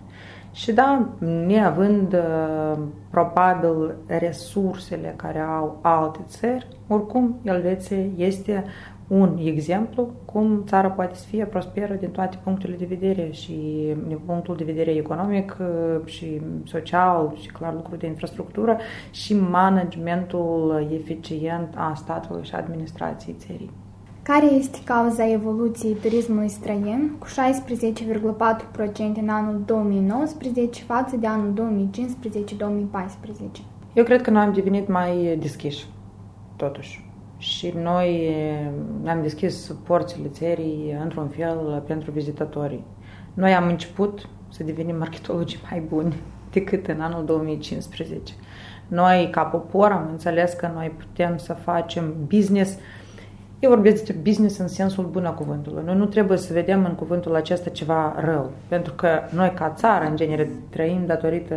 și 0.54 0.72
da, 0.72 1.10
neavând 1.20 2.14
uh, 2.14 2.78
probabil 3.10 3.96
resursele 4.06 5.14
care 5.16 5.40
au 5.40 5.80
alte 5.82 6.20
țări, 6.28 6.68
oricum 6.88 7.40
Elveția 7.44 7.98
este 8.16 8.64
un 9.08 9.38
exemplu 9.44 10.10
cum 10.26 10.64
țara 10.66 10.90
poate 10.90 11.16
să 11.16 11.26
fie 11.28 11.46
prosperă 11.46 11.94
din 11.94 12.10
toate 12.10 12.40
punctele 12.44 12.76
de 12.76 12.86
vedere 12.86 13.32
și 13.32 13.54
din 14.08 14.20
punctul 14.26 14.56
de 14.56 14.64
vedere 14.64 14.92
economic 14.92 15.58
uh, 15.60 16.06
și 16.06 16.42
social 16.66 17.34
și 17.42 17.52
clar 17.52 17.74
lucruri 17.74 18.00
de 18.00 18.08
infrastructură 18.08 18.78
și 19.12 19.34
managementul 19.34 20.88
eficient 20.94 21.74
a 21.76 21.94
statului 21.96 22.44
și 22.44 22.56
administrației 22.56 23.36
țării. 23.40 23.83
Care 24.24 24.46
este 24.46 24.78
cauza 24.84 25.32
evoluției 25.32 25.94
turismului 25.94 26.50
străin 26.50 27.16
cu 27.20 27.28
16,4% 27.28 27.32
în 29.22 29.30
anul 29.30 29.62
2019 29.66 30.84
față 30.84 31.16
de 31.16 31.28
anul 31.28 31.80
2015-2014? 33.58 33.62
Eu 33.94 34.04
cred 34.04 34.22
că 34.22 34.30
noi 34.30 34.42
am 34.42 34.54
devenit 34.54 34.88
mai 34.88 35.38
deschiși, 35.40 35.86
totuși. 36.56 37.06
și 37.38 37.74
noi 37.82 38.36
ne-am 39.04 39.22
deschis 39.22 39.76
porțile 39.84 40.28
țării 40.28 40.98
într-un 41.04 41.28
fel 41.28 41.84
pentru 41.88 42.12
vizitatorii. 42.12 42.84
Noi 43.34 43.54
am 43.54 43.68
început 43.68 44.30
să 44.50 44.64
devenim 44.64 44.98
marketologii 44.98 45.60
mai 45.70 45.80
buni 45.80 46.16
decât 46.52 46.88
în 46.88 47.02
anul 47.02 47.26
2015. 47.26 48.34
Noi, 48.88 49.30
ca 49.32 49.42
popor, 49.44 49.92
am 49.92 50.08
înțeles 50.12 50.54
că 50.54 50.72
noi 50.74 50.92
putem 50.98 51.38
să 51.38 51.54
facem 51.54 52.14
business 52.28 52.78
eu 53.64 53.70
vorbesc 53.70 53.96
despre 53.96 54.18
business 54.24 54.58
în 54.58 54.68
sensul 54.68 55.06
bun 55.06 55.26
a 55.26 55.32
cuvântului. 55.32 55.84
Noi 55.86 55.96
nu 55.96 56.06
trebuie 56.06 56.38
să 56.38 56.54
vedem 56.54 56.86
în 56.86 56.96
cuvântul 56.96 57.36
acesta 57.36 57.70
ceva 57.70 58.16
rău, 58.18 58.52
pentru 58.68 58.94
că 58.94 59.08
noi 59.30 59.54
ca 59.56 59.70
țară, 59.70 60.06
în 60.06 60.16
genere, 60.16 60.50
trăim 60.70 61.06
datorită 61.06 61.56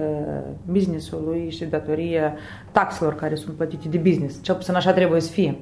businessului 0.65 1.51
și 1.51 1.65
datorie 1.65 2.35
taxelor 2.73 3.15
care 3.15 3.35
sunt 3.35 3.57
plătite 3.57 3.89
de 3.89 3.99
business. 3.99 4.43
Cel 4.43 4.55
puțin 4.55 4.75
așa 4.75 4.93
trebuie 4.93 5.21
să 5.21 5.31
fie. 5.31 5.59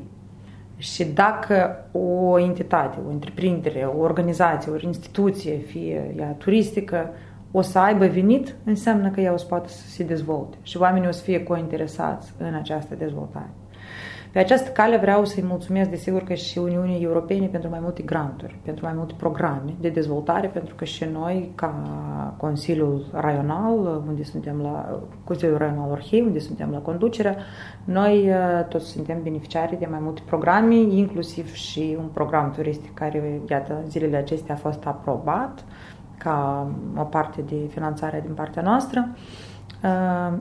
Și 0.77 1.05
dacă 1.05 1.87
o 1.93 2.39
entitate, 2.39 2.99
o 3.07 3.11
întreprindere, 3.11 3.91
o 3.97 4.01
organizație, 4.01 4.73
o 4.73 4.77
instituție, 4.81 5.57
fie 5.57 6.15
ea 6.19 6.35
turistică, 6.39 7.11
o 7.51 7.61
să 7.61 7.79
aibă 7.79 8.07
venit, 8.07 8.55
înseamnă 8.65 9.11
că 9.11 9.21
ea 9.21 9.33
o 9.33 9.37
să 9.37 9.47
poată 9.47 9.69
să 9.69 9.89
se 9.89 10.05
dezvolte 10.05 10.57
și 10.63 10.77
oamenii 10.77 11.09
o 11.09 11.13
să 11.13 11.23
fie 11.23 11.43
cointeresați 11.43 12.33
în 12.39 12.55
această 12.55 12.95
dezvoltare. 12.95 13.51
Pe 14.35 14.41
această 14.41 14.71
cale 14.71 14.97
vreau 14.97 15.25
să-i 15.25 15.45
mulțumesc, 15.47 15.91
desigur, 15.91 16.23
că 16.23 16.35
și 16.35 16.59
Uniunii 16.59 17.05
Europene 17.05 17.47
pentru 17.47 17.71
mai 17.71 17.79
multe 17.83 18.03
granturi, 18.03 18.59
pentru 18.63 18.85
mai 18.85 18.95
multe 18.97 19.15
programe 19.17 19.75
de 19.81 19.89
dezvoltare, 19.89 20.47
pentru 20.47 20.75
că 20.75 20.85
și 20.85 21.05
noi, 21.13 21.53
ca 21.55 21.75
Consiliul 22.37 23.07
Raional, 23.13 24.03
unde 24.09 24.23
suntem 24.23 24.61
la 24.63 25.01
Consiliul 25.25 25.59
Raional 25.59 25.91
Orhei, 25.91 26.21
unde 26.21 26.39
suntem 26.39 26.71
la 26.71 26.79
conducere, 26.79 27.37
noi 27.85 28.29
uh, 28.29 28.67
toți 28.69 28.87
suntem 28.87 29.23
beneficiari 29.23 29.79
de 29.79 29.87
mai 29.91 30.01
multe 30.03 30.23
programe, 30.27 30.75
inclusiv 30.75 31.53
și 31.53 31.97
un 31.99 32.07
program 32.13 32.51
turistic 32.51 32.95
care, 32.95 33.41
iată, 33.51 33.83
zilele 33.89 34.17
acestea 34.17 34.55
a 34.55 34.59
fost 34.59 34.87
aprobat 34.87 35.65
ca 36.19 36.69
o 36.97 37.03
parte 37.03 37.43
de 37.49 37.57
finanțare 37.69 38.21
din 38.27 38.35
partea 38.35 38.63
noastră. 38.63 39.09
Uh, 39.11 39.54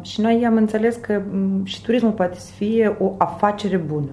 și 0.01 0.21
noi 0.21 0.45
am 0.45 0.55
înțeles 0.55 0.95
că 0.95 1.21
um, 1.31 1.65
și 1.65 1.81
turismul 1.81 2.11
poate 2.11 2.39
să 2.39 2.51
fie 2.51 2.95
o 2.99 3.15
afacere 3.17 3.77
bună 3.77 4.09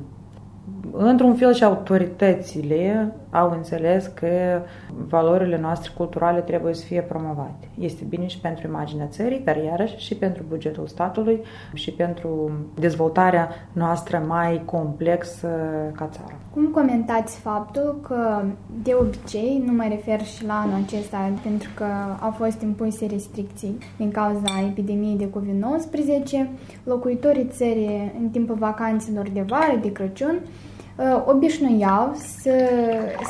într-un 0.93 1.35
fel 1.35 1.53
și 1.53 1.65
autoritățile 1.65 3.15
au 3.31 3.51
înțeles 3.51 4.07
că 4.07 4.61
valorile 5.09 5.59
noastre 5.59 5.91
culturale 5.97 6.41
trebuie 6.41 6.75
să 6.75 6.85
fie 6.85 7.01
promovate. 7.01 7.69
Este 7.79 8.05
bine 8.09 8.27
și 8.27 8.39
pentru 8.41 8.67
imaginea 8.67 9.07
țării, 9.07 9.43
dar 9.45 9.57
iarăși 9.57 9.97
și 9.97 10.15
pentru 10.15 10.45
bugetul 10.49 10.87
statului 10.87 11.41
și 11.75 11.91
pentru 11.91 12.51
dezvoltarea 12.75 13.49
noastră 13.73 14.25
mai 14.27 14.63
complexă 14.65 15.49
ca 15.97 16.07
țară. 16.07 16.35
Cum 16.51 16.67
comentați 16.67 17.39
faptul 17.39 18.01
că 18.09 18.43
de 18.83 18.95
obicei, 19.01 19.63
nu 19.67 19.73
mă 19.73 19.87
refer 19.89 20.25
și 20.25 20.47
la 20.47 20.61
anul 20.61 20.83
acesta, 20.85 21.33
pentru 21.43 21.69
că 21.75 21.85
au 22.21 22.31
fost 22.31 22.61
impuse 22.61 23.07
restricții 23.07 23.79
din 23.97 24.11
cauza 24.11 24.61
epidemiei 24.69 25.17
de 25.17 25.31
COVID-19, 25.31 26.49
locuitorii 26.85 27.49
țării 27.51 28.13
în 28.21 28.29
timpul 28.29 28.55
vacanțelor 28.55 29.29
de 29.33 29.45
vară, 29.49 29.79
de 29.83 29.93
Crăciun, 29.93 30.41
Uh, 30.41 30.80
obișnuiau 31.27 32.13
să 32.15 32.69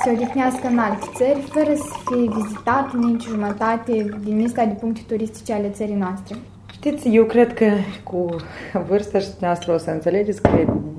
se 0.03 0.11
odihnească 0.11 0.66
în 0.66 0.79
alte 0.79 1.07
țări 1.14 1.40
fără 1.40 1.75
să 1.75 1.94
fie 2.05 2.29
vizitat 2.29 2.94
nici 2.94 3.25
jumătate 3.25 4.18
din 4.25 4.37
lista 4.37 4.64
de 4.64 4.73
puncte 4.73 5.01
turistice 5.07 5.53
ale 5.53 5.68
țării 5.68 5.94
noastre. 5.94 6.37
Știți, 6.73 7.09
eu 7.14 7.25
cred 7.25 7.55
că 7.55 7.66
cu 8.05 8.27
vârsta 8.88 9.18
și 9.18 9.29
noastră 9.40 9.73
o 9.73 9.77
să 9.77 9.90
înțelegeți 9.90 10.42
că, 10.42 10.51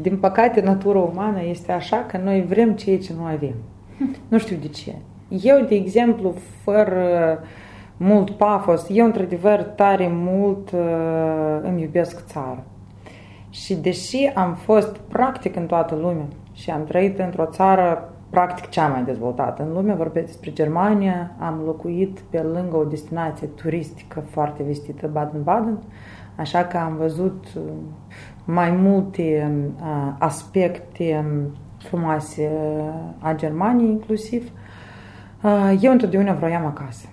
din 0.02 0.18
păcate, 0.18 0.62
natura 0.62 1.00
umană 1.00 1.44
este 1.44 1.72
așa 1.72 1.98
că 1.98 2.20
noi 2.24 2.46
vrem 2.48 2.74
ceea 2.74 2.98
ce 2.98 3.14
nu 3.18 3.24
avem. 3.24 3.54
Nu 4.28 4.38
știu 4.38 4.56
de 4.62 4.68
ce. 4.68 4.96
Eu, 5.42 5.66
de 5.66 5.76
exemplu, 5.76 6.36
fără 6.64 7.40
mult 7.98 8.30
pafos, 8.30 8.86
eu, 8.90 9.06
într-adevăr, 9.06 9.62
tare 9.62 10.10
mult 10.12 10.72
uh, 10.72 11.60
îmi 11.62 11.82
iubesc 11.82 12.26
țara. 12.26 12.64
Și 13.50 13.74
deși 13.74 14.32
am 14.34 14.54
fost 14.54 14.98
practic 14.98 15.56
în 15.56 15.66
toată 15.66 15.96
lumea, 15.96 16.26
și 16.52 16.70
am 16.70 16.84
trăit 16.84 17.20
într-o 17.20 17.46
țară 17.46 18.14
practic 18.32 18.70
cea 18.70 18.88
mai 18.88 19.04
dezvoltată 19.04 19.64
în 19.64 19.74
lume, 19.74 19.94
vorbesc 19.94 20.26
despre 20.26 20.52
Germania, 20.52 21.32
am 21.40 21.62
locuit 21.66 22.20
pe 22.20 22.42
lângă 22.42 22.78
o 22.78 22.84
destinație 22.84 23.48
turistică 23.48 24.24
foarte 24.30 24.64
vestită, 24.64 25.08
Baden-Baden, 25.08 25.78
așa 26.36 26.64
că 26.64 26.78
am 26.78 26.96
văzut 26.96 27.46
uh, 27.56 27.62
mai 28.46 28.72
multe 28.72 29.52
uh, 29.76 30.14
aspecte 30.18 31.26
um, 31.26 31.56
frumoase 31.78 32.50
uh, 32.54 32.94
a 33.20 33.34
Germaniei 33.36 33.90
inclusiv. 33.90 34.52
Eu 35.80 35.92
întotdeauna 35.92 36.34
vroiam 36.34 36.66
acasă. 36.66 37.08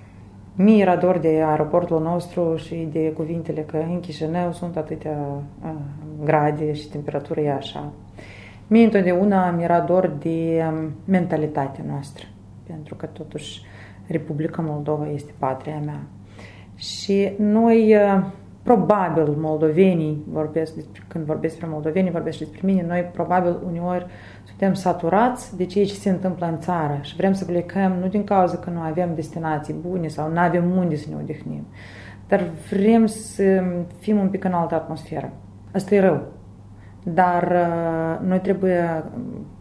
Mie 0.54 0.82
era 0.82 0.96
dor 0.96 1.18
de 1.18 1.42
aeroportul 1.46 2.00
nostru 2.00 2.56
și 2.56 2.88
de 2.92 3.12
cuvintele 3.12 3.60
că 3.60 3.76
în 3.76 4.00
Chișinău 4.00 4.52
sunt 4.52 4.76
atâtea 4.76 5.18
grade 6.24 6.72
și 6.72 6.88
temperatura 6.88 7.40
e 7.40 7.52
așa. 7.52 7.92
Mie 8.70 8.84
întotdeauna 8.84 9.50
mi 9.50 9.62
era 9.62 9.80
dor 9.80 10.06
de 10.06 10.64
um, 10.70 10.90
mentalitatea 11.04 11.84
noastră, 11.88 12.24
pentru 12.66 12.94
că 12.94 13.06
totuși 13.06 13.62
Republica 14.06 14.62
Moldova 14.62 15.10
este 15.10 15.32
patria 15.38 15.80
mea. 15.84 16.00
Și 16.74 17.32
noi, 17.38 17.94
uh, 17.94 18.24
probabil, 18.62 19.34
moldovenii, 19.36 20.24
vorbesc 20.26 20.74
despre, 20.74 21.02
când 21.08 21.24
vorbesc 21.24 21.52
despre 21.52 21.72
moldovenii, 21.72 22.10
vorbesc 22.10 22.38
despre 22.38 22.60
mine, 22.62 22.84
noi 22.86 23.10
probabil 23.12 23.58
uneori 23.66 24.06
suntem 24.44 24.74
saturați 24.74 25.56
de 25.56 25.66
ceea 25.66 25.84
ce 25.84 25.94
se 25.94 26.10
întâmplă 26.10 26.46
în 26.46 26.60
țară 26.60 26.98
și 27.02 27.16
vrem 27.16 27.32
să 27.32 27.44
plecăm 27.44 27.92
nu 28.00 28.08
din 28.08 28.24
cauza 28.24 28.56
că 28.56 28.70
nu 28.70 28.80
avem 28.80 29.14
destinații 29.14 29.74
bune 29.74 30.08
sau 30.08 30.30
nu 30.30 30.38
avem 30.38 30.76
unde 30.76 30.96
să 30.96 31.06
ne 31.08 31.16
odihnim, 31.22 31.66
dar 32.26 32.50
vrem 32.70 33.06
să 33.06 33.62
fim 33.98 34.18
un 34.18 34.28
pic 34.28 34.44
în 34.44 34.52
altă 34.52 34.74
atmosferă. 34.74 35.32
Asta 35.72 35.94
e 35.94 36.00
rău. 36.00 36.37
Dar 37.14 37.42
uh, 37.42 38.28
noi 38.28 38.40
trebuie, 38.40 39.04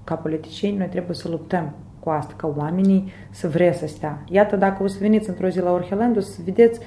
ca 0.04 0.16
politicieni, 0.16 0.78
noi 0.78 0.88
trebuie 0.88 1.16
să 1.16 1.30
luptăm 1.30 1.74
cu 2.00 2.10
asta, 2.10 2.34
ca 2.36 2.54
oamenii 2.58 3.12
să 3.30 3.48
vrea 3.48 3.74
să 3.74 3.88
stea. 3.88 4.24
Iată, 4.30 4.56
dacă 4.56 4.84
o 4.84 4.88
să 4.88 4.98
veniți 5.00 5.30
într-o 5.30 5.48
zi 5.48 5.60
la 5.60 5.72
Orheland, 5.72 6.18
o 6.18 6.20
să 6.20 6.40
vedeți 6.46 6.80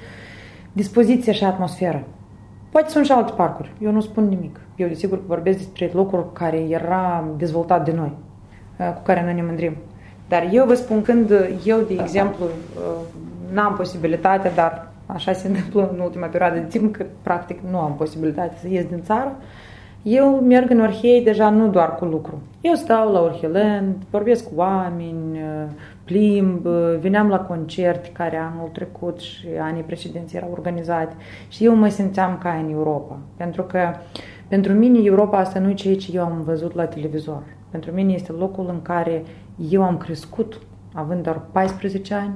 dispoziția 0.71 1.33
și 1.33 1.43
atmosfera. 1.43 2.03
Poate 2.69 2.89
sunt 2.89 3.05
și 3.05 3.11
alte 3.11 3.31
parcuri, 3.35 3.71
eu 3.79 3.91
nu 3.91 4.01
spun 4.01 4.27
nimic. 4.27 4.59
Eu, 4.75 4.87
desigur, 4.87 5.25
vorbesc 5.25 5.57
despre 5.57 5.91
locuri 5.93 6.33
care 6.33 6.57
era 6.57 7.27
dezvoltat 7.37 7.85
de 7.85 7.91
noi, 7.91 8.17
uh, 8.79 8.93
cu 8.95 9.01
care 9.03 9.23
noi 9.23 9.33
ne 9.33 9.43
mândrim. 9.43 9.75
Dar 10.27 10.49
eu 10.51 10.65
vă 10.65 10.73
spun 10.73 11.01
când 11.01 11.31
eu, 11.65 11.79
de 11.79 11.93
exemplu, 11.93 12.45
uh, 12.45 13.01
n-am 13.53 13.73
posibilitatea, 13.73 14.51
dar 14.51 14.87
așa 15.05 15.33
se 15.33 15.47
întâmplă 15.47 15.89
în 15.93 15.99
ultima 15.99 16.27
perioadă 16.27 16.55
de 16.55 16.65
timp, 16.65 16.95
că 16.95 17.05
practic 17.21 17.59
nu 17.69 17.79
am 17.79 17.95
posibilitatea 17.95 18.57
să 18.61 18.67
ies 18.67 18.85
din 18.85 19.01
țară, 19.01 19.35
eu 20.03 20.39
merg 20.39 20.69
în 20.69 20.81
Orhei 20.81 21.23
deja 21.23 21.49
nu 21.49 21.69
doar 21.69 21.95
cu 21.95 22.05
lucru. 22.05 22.41
Eu 22.61 22.73
stau 22.73 23.11
la 23.11 23.21
Orheland, 23.21 23.95
vorbesc 24.09 24.43
cu 24.43 24.53
oameni, 24.55 25.39
plimb, 26.03 26.65
veneam 26.99 27.27
la 27.27 27.39
concerte 27.39 28.09
care 28.13 28.37
anul 28.37 28.69
trecut 28.71 29.19
și 29.19 29.47
anii 29.59 29.83
precedenți 29.83 30.35
erau 30.35 30.49
organizate 30.51 31.15
și 31.47 31.65
eu 31.65 31.75
mă 31.75 31.87
simțeam 31.87 32.37
ca 32.37 32.49
în 32.49 32.71
Europa. 32.71 33.17
Pentru 33.37 33.63
că 33.63 33.79
pentru 34.47 34.73
mine 34.73 34.99
Europa 35.03 35.37
asta 35.37 35.59
nu 35.59 35.69
e 35.69 35.73
ceea 35.73 35.95
ce 35.95 36.11
eu 36.13 36.23
am 36.23 36.41
văzut 36.45 36.75
la 36.75 36.85
televizor. 36.85 37.43
Pentru 37.69 37.91
mine 37.91 38.13
este 38.13 38.31
locul 38.31 38.65
în 38.69 38.81
care 38.81 39.23
eu 39.69 39.83
am 39.83 39.97
crescut, 39.97 40.59
având 40.93 41.23
doar 41.23 41.41
14 41.51 42.13
ani, 42.13 42.33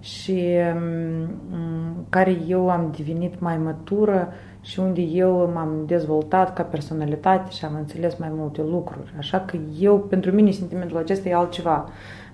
și 0.00 0.44
um, 0.74 2.06
care 2.08 2.38
eu 2.46 2.70
am 2.70 2.94
devenit 2.96 3.40
mai 3.40 3.58
matură 3.58 4.32
și 4.60 4.80
unde 4.80 5.00
eu 5.00 5.50
m-am 5.54 5.82
dezvoltat 5.86 6.54
ca 6.54 6.62
personalitate 6.62 7.50
și 7.50 7.64
am 7.64 7.74
înțeles 7.74 8.16
mai 8.16 8.28
multe 8.32 8.62
lucruri. 8.62 9.14
Așa 9.18 9.40
că 9.40 9.56
eu, 9.78 9.98
pentru 9.98 10.30
mine, 10.30 10.50
sentimentul 10.50 10.96
acesta 10.96 11.28
e 11.28 11.34
altceva. 11.34 11.88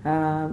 Uh, 0.05 0.51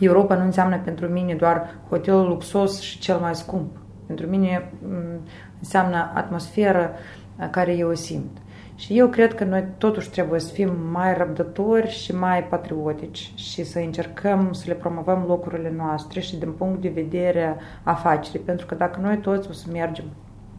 Europa 0.00 0.36
nu 0.36 0.44
înseamnă 0.44 0.78
pentru 0.84 1.06
mine 1.06 1.34
doar 1.34 1.74
hotelul 1.88 2.28
luxos 2.28 2.80
și 2.80 2.98
cel 2.98 3.18
mai 3.18 3.34
scump. 3.34 3.76
Pentru 4.06 4.26
mine 4.26 4.72
um, 4.84 5.20
înseamnă 5.58 6.10
atmosferă 6.14 6.90
uh, 7.38 7.48
care 7.50 7.76
eu 7.76 7.88
o 7.88 7.94
simt. 7.94 8.38
Și 8.76 8.98
eu 8.98 9.08
cred 9.08 9.34
că 9.34 9.44
noi 9.44 9.64
totuși 9.78 10.10
trebuie 10.10 10.40
să 10.40 10.52
fim 10.52 10.72
mai 10.92 11.16
răbdători 11.16 11.90
și 11.90 12.14
mai 12.14 12.44
patriotici 12.44 13.32
și 13.34 13.64
să 13.64 13.78
încercăm 13.78 14.52
să 14.52 14.64
le 14.66 14.74
promovăm 14.74 15.24
locurile 15.26 15.72
noastre 15.76 16.20
și 16.20 16.36
din 16.36 16.52
punct 16.52 16.80
de 16.80 16.88
vedere 16.88 17.56
afacerii. 17.82 18.40
Pentru 18.40 18.66
că 18.66 18.74
dacă 18.74 19.00
noi 19.00 19.16
toți 19.18 19.48
o 19.48 19.52
să 19.52 19.66
mergem 19.72 20.04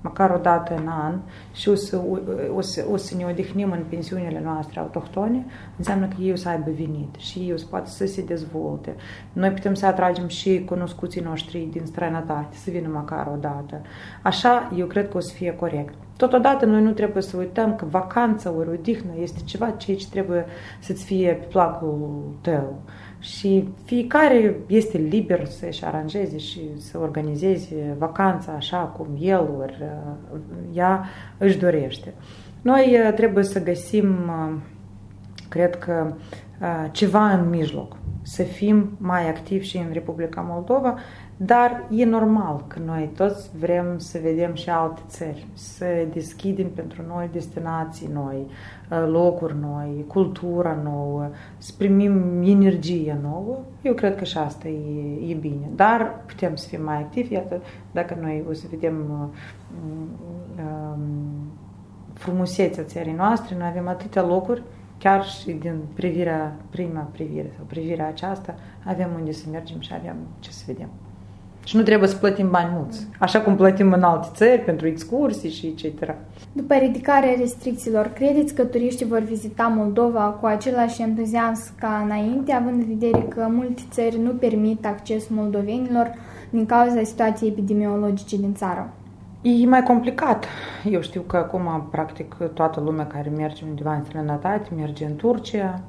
măcar 0.02 0.30
o 0.30 0.38
dată 0.38 0.76
în 0.76 0.88
an 0.88 1.20
și 1.54 1.70
o 1.70 1.76
să, 1.76 2.02
o, 2.56 2.62
să, 2.62 2.86
o 2.92 2.98
să 2.98 3.16
ne 3.18 3.26
odihnim 3.26 3.72
în 3.72 3.84
pensiunile 3.90 4.42
noastre 4.44 4.80
autohtone, 4.80 5.46
înseamnă 5.78 6.08
că 6.08 6.16
ei 6.20 6.32
o 6.32 6.36
să 6.36 6.50
aibă 6.50 6.72
venit 6.78 7.16
și 7.16 7.40
ei 7.40 7.54
o 7.54 7.58
să 7.58 7.66
poată 7.70 7.90
să 7.90 8.06
se 8.06 8.24
dezvolte. 8.24 8.96
Noi 9.34 9.52
putem 9.52 9.74
să 9.74 9.86
atragem 9.86 10.28
și 10.28 10.64
cunoscuții 10.66 11.22
noștri 11.22 11.68
din 11.72 11.86
străinătate, 11.86 12.56
să 12.56 12.70
vină 12.70 12.90
măcar 12.94 13.28
o 13.34 13.36
dată. 13.36 13.82
Așa, 14.24 14.72
eu 14.76 14.86
cred 14.86 15.10
că 15.10 15.18
o 15.18 15.20
să 15.20 15.34
fie 15.34 15.56
corect. 15.56 15.94
Totodată, 16.18 16.66
noi 16.66 16.82
nu 16.82 16.92
trebuie 16.92 17.24
să 17.24 17.38
uităm 17.38 17.76
că 17.76 17.86
vacanța 17.86 18.52
ori 18.52 18.70
odihnă 18.70 19.12
este 19.22 19.40
ceva 19.46 19.70
ce 19.70 19.98
trebuie 20.12 20.46
să-ți 20.80 21.06
fie 21.06 21.32
pe 21.32 21.46
placul 21.46 22.24
tău 22.42 22.82
și 23.20 23.70
fiecare 23.84 24.60
este 24.68 24.98
liber 24.98 25.46
să-și 25.46 25.86
aranjeze 25.86 26.38
și 26.38 26.60
să 26.78 26.98
organizeze 26.98 27.96
vacanța 27.98 28.52
așa 28.52 28.78
cum 28.78 29.08
el 29.20 29.50
ori 29.60 29.78
uh, 29.82 30.40
ea 30.74 31.06
își 31.38 31.58
dorește. 31.58 32.14
Noi 32.62 33.00
uh, 33.06 33.14
trebuie 33.14 33.44
să 33.44 33.64
găsim, 33.64 34.08
uh, 34.28 34.56
cred 35.50 35.76
că, 35.76 36.14
ceva 36.92 37.32
în 37.32 37.50
mijloc, 37.50 37.98
să 38.22 38.44
fim 38.44 38.98
mai 38.98 39.30
activi 39.30 39.66
și 39.66 39.78
în 39.78 39.90
Republica 39.92 40.42
Moldova, 40.50 40.96
dar 41.40 41.88
e 41.90 42.06
normal 42.06 42.64
că 42.68 42.80
noi 42.86 43.10
toți 43.16 43.50
vrem 43.60 43.98
să 43.98 44.20
vedem 44.22 44.54
și 44.54 44.70
alte 44.70 45.02
țări, 45.08 45.48
să 45.54 45.86
deschidem 46.14 46.70
pentru 46.70 47.04
noi 47.08 47.30
destinații 47.32 48.10
noi, 48.14 48.46
uh, 48.92 49.08
locuri 49.08 49.56
noi, 49.62 50.06
cultura 50.08 50.78
nouă, 50.84 51.30
să 51.58 51.72
primim 51.78 52.42
energie 52.44 53.18
nouă. 53.22 53.58
Eu 53.82 53.94
cred 53.94 54.16
că 54.16 54.24
și 54.24 54.38
asta 54.38 54.68
e, 54.68 55.32
e 55.32 55.34
bine. 55.34 55.70
Dar 55.76 56.24
putem 56.26 56.56
să 56.56 56.68
fim 56.68 56.84
mai 56.84 56.98
activi, 56.98 57.34
iată, 57.34 57.62
dacă 57.92 58.18
noi 58.22 58.46
o 58.50 58.54
să 58.54 58.66
vedem 58.70 58.96
uh, 59.12 59.28
um, 60.64 61.00
frumusețea 62.14 62.84
țării 62.84 63.14
noastre, 63.14 63.56
noi 63.58 63.68
avem 63.68 63.88
atâtea 63.88 64.26
locuri 64.26 64.64
chiar 64.98 65.26
și 65.26 65.52
din 65.52 65.80
privirea, 65.94 66.56
prima 66.70 67.02
privire 67.02 67.52
sau 67.56 67.66
privirea 67.66 68.08
aceasta, 68.08 68.56
avem 68.86 69.10
unde 69.16 69.32
să 69.32 69.46
mergem 69.52 69.80
și 69.80 69.94
avem 69.94 70.16
ce 70.40 70.52
să 70.52 70.64
vedem. 70.68 70.90
Și 71.68 71.76
nu 71.76 71.82
trebuie 71.82 72.10
să 72.10 72.16
plătim 72.16 72.50
bani 72.50 72.70
mulți, 72.74 73.08
așa 73.20 73.42
cum 73.42 73.56
plătim 73.56 73.92
în 73.92 74.04
alte 74.04 74.28
țări 74.34 74.62
pentru 74.62 74.88
excursii 74.88 75.50
și 75.50 75.66
etc. 75.68 76.14
După 76.52 76.74
ridicarea 76.74 77.36
restricțiilor, 77.40 78.08
credeți 78.08 78.54
că 78.54 78.64
turiștii 78.64 79.06
vor 79.06 79.20
vizita 79.20 79.74
Moldova 79.76 80.22
cu 80.22 80.46
același 80.46 81.02
entuziasm 81.02 81.72
ca 81.80 82.02
înainte, 82.06 82.52
având 82.52 82.82
în 82.82 82.98
vedere 82.98 83.26
că 83.30 83.48
multe 83.50 83.82
țări 83.90 84.20
nu 84.20 84.30
permit 84.30 84.86
accesul 84.86 85.36
moldovenilor 85.36 86.14
din 86.50 86.66
cauza 86.66 87.04
situației 87.04 87.50
epidemiologice 87.50 88.38
din 88.38 88.54
țară? 88.54 88.94
E 89.42 89.66
mai 89.66 89.84
complicat. 89.84 90.46
Eu 90.90 91.02
știu 91.02 91.22
că 91.22 91.38
acum, 91.38 91.88
practic, 91.92 92.36
toată 92.54 92.80
lumea 92.80 93.08
care 93.08 93.32
merge 93.38 93.64
undeva 93.70 93.94
în 93.94 94.04
străinătate 94.04 94.70
merge 94.76 95.06
în 95.06 95.16
Turcia, 95.16 95.82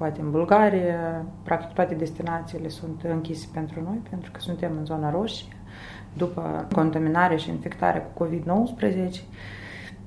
poate 0.00 0.20
în 0.20 0.30
Bulgaria, 0.30 1.24
practic 1.42 1.74
toate 1.74 1.94
destinațiile 1.94 2.68
sunt 2.68 3.02
închise 3.02 3.48
pentru 3.52 3.82
noi, 3.82 4.00
pentru 4.10 4.30
că 4.30 4.40
suntem 4.40 4.72
în 4.78 4.84
zona 4.84 5.10
roșie, 5.10 5.56
după 6.12 6.66
contaminare 6.74 7.36
și 7.36 7.50
infectare 7.50 8.06
cu 8.12 8.24
COVID-19. 8.24 9.20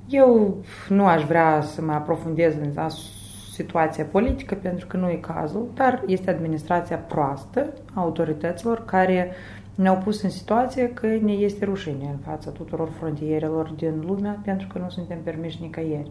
Eu 0.08 0.56
nu 0.88 1.06
aș 1.06 1.24
vrea 1.24 1.60
să 1.60 1.82
mă 1.82 1.92
aprofundez 1.92 2.54
în 2.54 2.88
situația 3.52 4.04
politică, 4.04 4.54
pentru 4.54 4.86
că 4.86 4.96
nu 4.96 5.10
e 5.10 5.14
cazul, 5.14 5.70
dar 5.74 6.02
este 6.06 6.30
administrația 6.30 6.96
proastă 6.96 7.72
a 7.94 8.00
autorităților 8.00 8.84
care 8.84 9.30
ne-au 9.74 9.96
pus 9.96 10.22
în 10.22 10.30
situație 10.30 10.88
că 10.92 11.06
ne 11.06 11.32
este 11.32 11.64
rușine 11.64 12.08
în 12.10 12.18
fața 12.18 12.50
tuturor 12.50 12.88
frontierelor 12.98 13.68
din 13.68 14.02
lumea 14.06 14.40
pentru 14.44 14.66
că 14.66 14.78
nu 14.78 14.88
suntem 14.88 15.18
permiși 15.22 15.62
nicăieri 15.62 16.10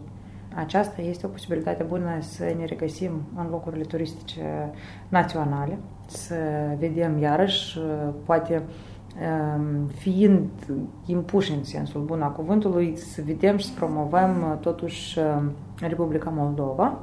aceasta 0.54 1.02
este 1.02 1.26
o 1.26 1.28
posibilitate 1.28 1.82
bună 1.82 2.08
să 2.20 2.44
ne 2.58 2.64
regăsim 2.64 3.10
în 3.36 3.46
locurile 3.50 3.84
turistice 3.84 4.70
naționale, 5.08 5.78
să 6.06 6.34
vedem 6.78 7.18
iarăși, 7.18 7.78
poate 8.24 8.62
um, 8.62 9.86
fiind 9.86 10.48
impuși 11.06 11.52
în 11.52 11.64
sensul 11.64 12.00
bun 12.00 12.22
a 12.22 12.28
cuvântului, 12.28 12.96
să 12.96 13.22
vedem 13.26 13.56
și 13.56 13.66
să 13.66 13.72
promovăm 13.74 14.58
totuși 14.60 15.18
um, 15.18 15.52
Republica 15.80 16.30
Moldova. 16.36 16.98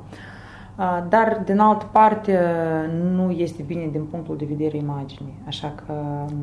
Uh, 0.77 1.05
dar, 1.09 1.41
din 1.45 1.59
altă 1.59 1.85
parte, 1.91 2.39
nu 3.13 3.31
este 3.31 3.63
bine 3.63 3.87
din 3.91 4.03
punctul 4.03 4.37
de 4.37 4.45
vedere 4.45 4.77
imaginii. 4.77 5.41
Așa 5.47 5.73
că 5.85 5.93
um, 5.93 6.33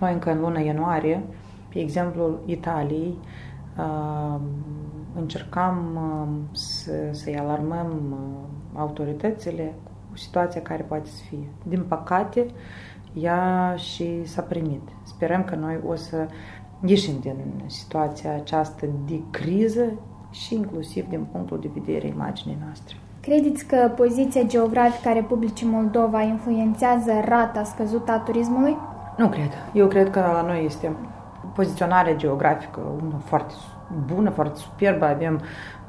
noi 0.00 0.12
încă 0.12 0.30
în 0.30 0.40
luna 0.40 0.60
ianuarie, 0.60 1.22
pe 1.72 1.78
exemplu 1.78 2.38
Italiei, 2.44 3.18
încercam 5.14 5.78
uh, 5.94 6.56
să, 6.56 6.92
să-i 7.10 7.36
alarmăm 7.36 7.92
uh, 8.12 8.78
autoritățile 8.80 9.74
cu 10.10 10.16
situația 10.16 10.62
care 10.62 10.82
poate 10.82 11.08
să 11.08 11.22
fie. 11.28 11.48
Din 11.62 11.82
păcate, 11.88 12.46
ea 13.12 13.74
și 13.76 14.26
s-a 14.26 14.42
primit. 14.42 14.82
Sperăm 15.02 15.44
că 15.44 15.54
noi 15.54 15.80
o 15.86 15.94
să 15.94 16.26
ieșim 16.84 17.14
din 17.20 17.62
situația 17.66 18.34
aceasta 18.34 18.86
de 19.06 19.20
criză 19.30 19.84
și 20.30 20.54
inclusiv 20.54 21.08
din 21.08 21.26
punctul 21.32 21.60
de 21.60 21.70
vedere 21.74 22.06
imaginii 22.06 22.58
noastre. 22.64 22.96
Credeți 23.20 23.66
că 23.66 23.92
poziția 23.96 24.42
geografică 24.42 25.08
a 25.08 25.12
Republicii 25.12 25.66
Moldova 25.66 26.22
influențează 26.22 27.12
rata 27.24 27.64
scăzută 27.64 28.12
a 28.12 28.18
turismului? 28.18 28.76
Nu 29.16 29.28
cred. 29.28 29.50
Eu 29.72 29.86
cred 29.86 30.10
că 30.10 30.20
la 30.20 30.42
noi 30.42 30.64
este 30.64 30.96
poziționarea 31.54 32.16
geografică 32.16 32.80
una 33.02 33.18
foarte 33.24 33.52
bună, 34.06 34.30
foarte 34.30 34.58
superbă, 34.58 35.04
avem 35.04 35.40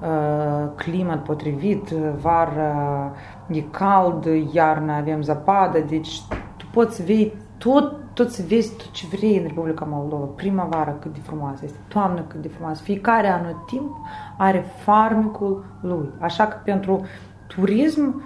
uh, 0.02 0.70
climat 0.76 1.24
potrivit, 1.24 1.90
vară 2.22 3.12
e 3.48 3.62
cald, 3.62 4.28
iarna 4.54 4.98
avem 4.98 5.22
zăpadă, 5.22 5.80
deci 5.80 6.22
tu 6.58 6.66
poți 6.72 7.04
vei 7.04 7.34
tot, 7.58 7.96
tot 8.14 8.30
să 8.30 8.44
vezi 8.48 8.76
tot 8.76 8.92
ce 8.92 9.08
vrei 9.12 9.38
în 9.38 9.44
Republica 9.44 9.86
Moldova. 9.90 10.26
Primăvară 10.26 10.98
cât 11.00 11.14
de 11.14 11.20
frumoasă 11.20 11.62
este, 11.64 11.78
toamnă 11.88 12.22
cât 12.22 12.42
de 12.42 12.48
frumoasă. 12.48 12.84
Fiecare 12.84 13.28
anotimp 13.28 13.98
are 14.38 14.66
farmicul 14.84 15.66
lui. 15.82 16.10
Așa 16.20 16.48
că 16.48 16.58
pentru 16.64 17.06
turism 17.48 18.22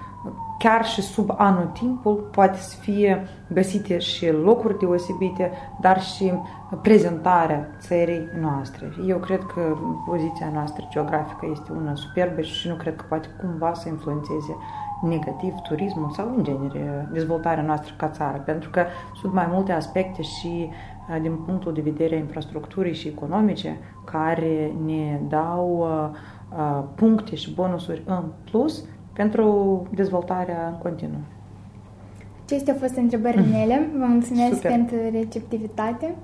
chiar 0.57 0.85
și 0.85 1.01
sub 1.01 1.33
anul 1.37 1.69
timpul 1.73 2.15
poate 2.15 2.57
să 2.57 2.75
fie 2.77 3.27
găsite 3.53 3.97
și 3.97 4.31
locuri 4.31 4.79
deosebite, 4.79 5.51
dar 5.81 6.01
și 6.01 6.33
prezentarea 6.81 7.67
țării 7.79 8.27
noastre. 8.41 8.93
Eu 9.07 9.17
cred 9.17 9.43
că 9.43 9.77
poziția 10.05 10.49
noastră 10.53 10.87
geografică 10.89 11.47
este 11.51 11.71
una 11.71 11.95
superbă 11.95 12.41
și 12.41 12.67
nu 12.67 12.75
cred 12.75 12.95
că 12.95 13.05
poate 13.09 13.27
cumva 13.41 13.73
să 13.73 13.89
influențeze 13.89 14.55
negativ 15.01 15.53
turismul 15.53 16.09
sau, 16.09 16.33
în 16.37 16.43
genere, 16.43 17.09
dezvoltarea 17.11 17.63
noastră 17.63 17.93
ca 17.97 18.09
țară, 18.09 18.37
pentru 18.37 18.69
că 18.69 18.85
sunt 19.15 19.33
mai 19.33 19.47
multe 19.51 19.71
aspecte 19.71 20.21
și 20.21 20.69
uh, 21.09 21.21
din 21.21 21.35
punctul 21.35 21.73
de 21.73 21.81
vedere 21.81 22.15
a 22.15 22.17
infrastructurii 22.17 22.93
și 22.93 23.07
economice 23.07 23.77
care 24.03 24.71
ne 24.85 25.19
dau 25.27 25.77
uh, 25.79 26.17
uh, 26.57 26.83
puncte 26.95 27.35
și 27.35 27.53
bonusuri 27.53 28.03
în 28.05 28.23
plus 28.51 28.83
pentru 29.15 29.87
dezvoltarea 29.95 30.67
în 30.67 30.77
continuu. 30.77 31.21
Acestea 32.45 32.73
au 32.73 32.79
fost 32.79 32.95
întrebările 32.95 33.45
mele. 33.51 33.89
Vă 33.97 34.05
mulțumesc 34.05 34.53
Super. 34.53 34.71
pentru 34.71 34.95
receptivitate. 35.11 36.15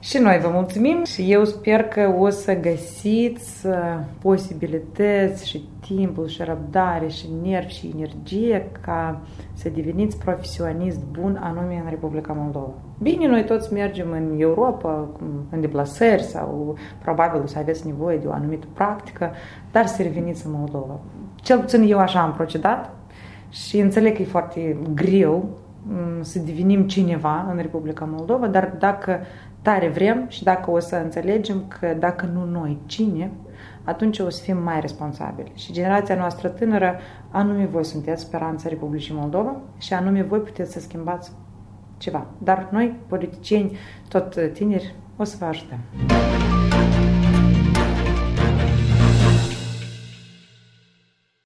Și 0.00 0.18
noi 0.18 0.38
vă 0.42 0.50
mulțumim 0.52 1.04
și 1.04 1.32
eu 1.32 1.44
sper 1.44 1.82
că 1.82 2.14
o 2.18 2.28
să 2.28 2.60
găsiți 2.60 3.66
uh, 3.66 3.74
posibilități 4.22 5.48
și 5.48 5.64
timpul 5.80 6.26
și 6.28 6.42
răbdare 6.42 7.08
și 7.08 7.26
nervi 7.42 7.72
și 7.72 7.92
energie 7.96 8.68
ca 8.80 9.20
să 9.52 9.68
deveniți 9.68 10.18
profesionist 10.18 11.00
bun 11.20 11.40
anume 11.42 11.82
în 11.84 11.90
Republica 11.90 12.32
Moldova. 12.32 12.72
Bine, 13.02 13.26
noi 13.26 13.44
toți 13.44 13.72
mergem 13.72 14.10
în 14.10 14.40
Europa 14.40 15.08
în 15.50 15.60
deplasări 15.60 16.22
sau 16.22 16.76
probabil 17.02 17.42
o 17.42 17.46
să 17.46 17.58
aveți 17.58 17.86
nevoie 17.86 18.16
de 18.16 18.26
o 18.26 18.32
anumită 18.32 18.66
practică, 18.72 19.30
dar 19.72 19.86
să 19.86 20.02
reveniți 20.02 20.46
în 20.46 20.52
Moldova. 20.52 21.00
Cel 21.42 21.58
puțin 21.58 21.82
eu 21.82 21.98
așa 21.98 22.20
am 22.20 22.32
procedat 22.32 22.90
și 23.48 23.78
înțeleg 23.78 24.16
că 24.16 24.22
e 24.22 24.24
foarte 24.24 24.76
greu 24.94 25.48
mm, 25.82 26.22
să 26.22 26.38
devenim 26.38 26.86
cineva 26.86 27.46
în 27.50 27.56
Republica 27.56 28.08
Moldova, 28.10 28.46
dar 28.46 28.74
dacă 28.78 29.20
tare 29.62 29.88
vrem 29.88 30.24
și 30.28 30.42
dacă 30.42 30.70
o 30.70 30.78
să 30.78 30.96
înțelegem 30.96 31.64
că 31.80 31.96
dacă 31.98 32.30
nu 32.32 32.44
noi, 32.44 32.78
cine, 32.86 33.30
atunci 33.84 34.18
o 34.18 34.28
să 34.28 34.42
fim 34.42 34.56
mai 34.62 34.80
responsabili. 34.80 35.52
Și 35.54 35.72
generația 35.72 36.14
noastră 36.14 36.48
tânără, 36.48 36.98
anume 37.30 37.66
voi 37.66 37.84
sunteți 37.84 38.22
speranța 38.22 38.68
Republicii 38.68 39.14
Moldova 39.14 39.56
și 39.78 39.92
anume 39.92 40.22
voi 40.22 40.38
puteți 40.38 40.72
să 40.72 40.80
schimbați 40.80 41.32
ceva. 41.96 42.26
Dar 42.38 42.68
noi, 42.70 42.96
politicieni, 43.06 43.76
tot 44.08 44.36
tineri, 44.52 44.94
o 45.16 45.24
să 45.24 45.36
vă 45.38 45.44
ajutăm. 45.44 45.78